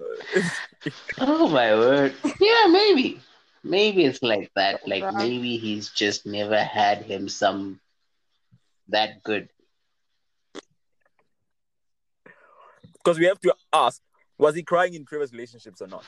[1.19, 2.15] Oh my word.
[2.41, 3.21] Yeah, maybe.
[3.65, 4.87] Maybe it's like that.
[4.87, 5.15] Like Right.
[5.15, 7.81] maybe he's just never had him some
[8.89, 9.49] that good.
[12.93, 14.03] Because we have to ask:
[14.39, 16.05] Was he crying in previous relationships or not?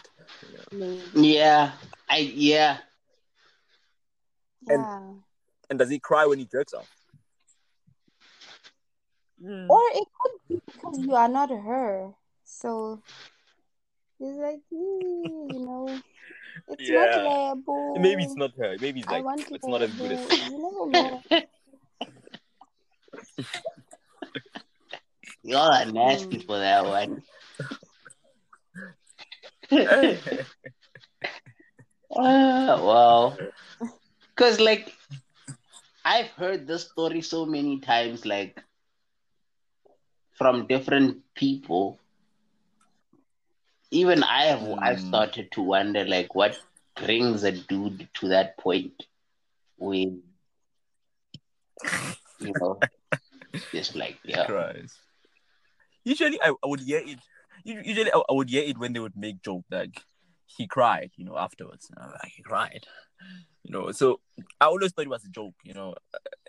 [0.53, 0.59] Yeah.
[0.73, 1.03] maybe.
[1.15, 1.73] Yeah.
[2.11, 2.79] I yeah.
[4.69, 5.13] And- Yeah.
[5.71, 6.89] And does he cry when he jerks off?
[9.43, 9.69] Mm.
[9.69, 12.11] Or it could be because you are not her.
[12.45, 13.03] So
[14.19, 16.01] it's like, "Mm, you know,
[16.69, 17.23] it's not Yeah.
[17.23, 17.99] liable.
[17.99, 18.77] Maybe it's not her.
[18.81, 20.49] Maybe it's like want it's not as good as.
[20.51, 21.23] You never know.
[25.45, 27.23] Y'all are nasty for that one.
[32.11, 33.37] Ah, wow.
[34.35, 34.93] Because, like,
[36.05, 38.63] I've heard this story so many times, like,
[40.37, 41.99] from different people.
[43.91, 45.09] Even I have, I've Mm.
[45.09, 46.57] started to wonder, like, what
[46.97, 49.05] brings a dude to that point
[49.77, 50.13] where,
[52.41, 52.81] you know,
[53.73, 54.47] just like, yeah.
[54.47, 54.99] cries.
[56.05, 57.19] Usually, I, I would hear it.
[57.69, 60.03] U- Usually, I, I would hear it when they would make joke like
[60.47, 61.91] he cried, you know, afterwards.
[61.97, 62.87] Like, he cried,
[63.63, 63.93] you know.
[63.93, 64.21] So
[64.61, 65.95] I always thought it was a joke, you know.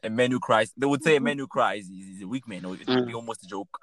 [0.03, 2.47] A man who cries, they would say a man who cries is, is a weak
[2.47, 3.15] man, or it would be Mm.
[3.15, 3.77] almost a joke.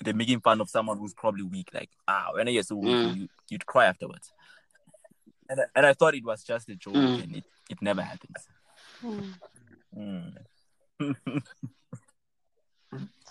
[0.00, 3.16] They're making fun of someone who's probably weak, like ah, when you're so weak, Mm.
[3.16, 4.32] you, you'd cry afterwards.
[5.48, 7.22] And I, and I thought it was just a joke, Mm.
[7.22, 8.48] and it, it never happens.
[9.00, 9.20] Hmm.
[9.96, 10.34] Mm.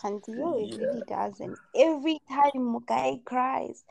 [0.01, 0.77] Kantiyo, it Yeah.
[0.79, 1.39] really does.
[1.39, 3.83] And every time guy cries,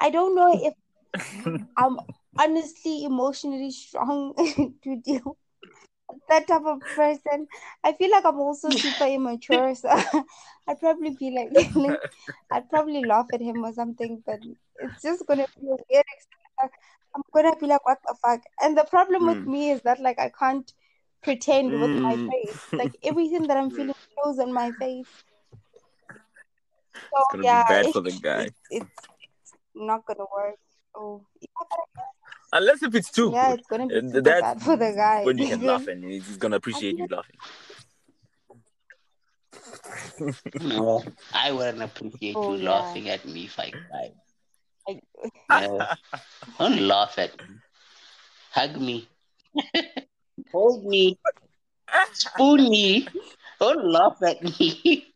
[0.00, 0.74] I don't know if
[1.76, 1.98] I'm
[2.38, 4.34] honestly emotionally strong
[4.84, 5.36] to deal
[6.08, 7.46] with that type of person.
[7.84, 9.88] I feel like I'm also super immature, so
[10.68, 11.98] I'd probably be like,
[12.50, 14.40] I'd probably laugh at him or something, but
[14.78, 16.74] it's just gonna be a weird experience.
[17.14, 18.42] I'm gonna be like, what the fuck?
[18.62, 19.46] And the problem with Mm.
[19.46, 20.72] me is that like I can't
[21.22, 22.30] pretend with my Mm.
[22.32, 22.60] face.
[22.80, 25.08] Like everything that I'm feeling shows on my face.
[26.10, 28.42] So It's gonna yeah, be bad for the guy.
[28.42, 30.56] It's, it's not gonna work.
[30.94, 31.24] Oh,
[32.52, 33.58] Unless if it's too yeah, good.
[33.60, 35.24] it's gonna be And bad for the guy.
[35.24, 37.36] when you can because- laugh and he's he's gonna appreciate you laughing.
[40.60, 41.02] No,
[41.32, 42.70] I wouldn't appreciate Oh, you yeah.
[42.70, 44.14] laughing at me if I cried.
[45.50, 45.86] I- No,
[46.58, 47.54] don't laugh at me.
[48.52, 49.08] Hug me.
[50.52, 51.18] Hold me.
[52.12, 53.06] Spoon me.
[53.58, 55.06] Don't laugh at me.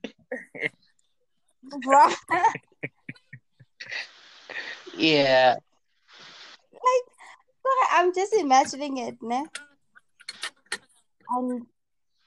[1.85, 2.15] Bruh.
[4.97, 5.57] yeah.
[7.93, 9.45] I'm just imagining it, ne?
[11.31, 11.67] And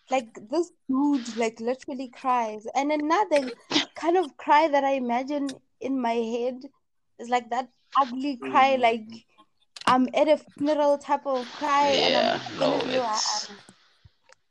[0.10, 2.66] like this dude like literally cries.
[2.74, 3.52] And another
[3.96, 5.50] kind of cry that I imagine
[5.82, 6.64] in my head
[7.20, 7.70] is like that
[8.00, 8.82] ugly cry, Mm.
[8.82, 9.26] like
[9.88, 13.50] I'm at a funeral type of cry, and Yeah, I'm no, gonna be like, it's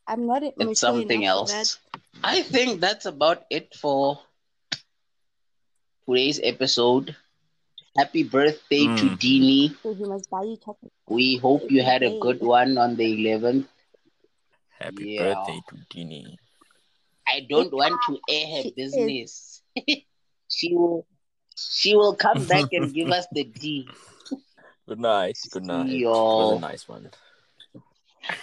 [0.07, 1.79] I'm not mature it's something else.
[2.25, 4.19] I think that's about it for
[6.09, 7.15] today's episode.
[7.97, 9.17] Happy birthday to Mm.
[9.23, 9.77] Dini.
[9.83, 10.93] So he must buy you chocolate.
[11.09, 13.69] We hope you had a good one on the 11th.
[14.79, 15.17] Happy Yeah.
[15.17, 16.39] birthday to Dini.
[17.27, 19.63] I don't want to air her She business.
[20.49, 21.07] she will
[21.57, 23.89] she will come back and give us the D.
[24.87, 25.37] Good night.
[25.51, 25.89] Good night.
[25.89, 27.11] See It was a nice one.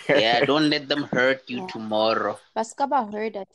[0.09, 1.67] Yeah, don't let them hurt you Yeah.
[1.67, 2.39] tomorrow.
[2.55, 3.47] Baskaba heard that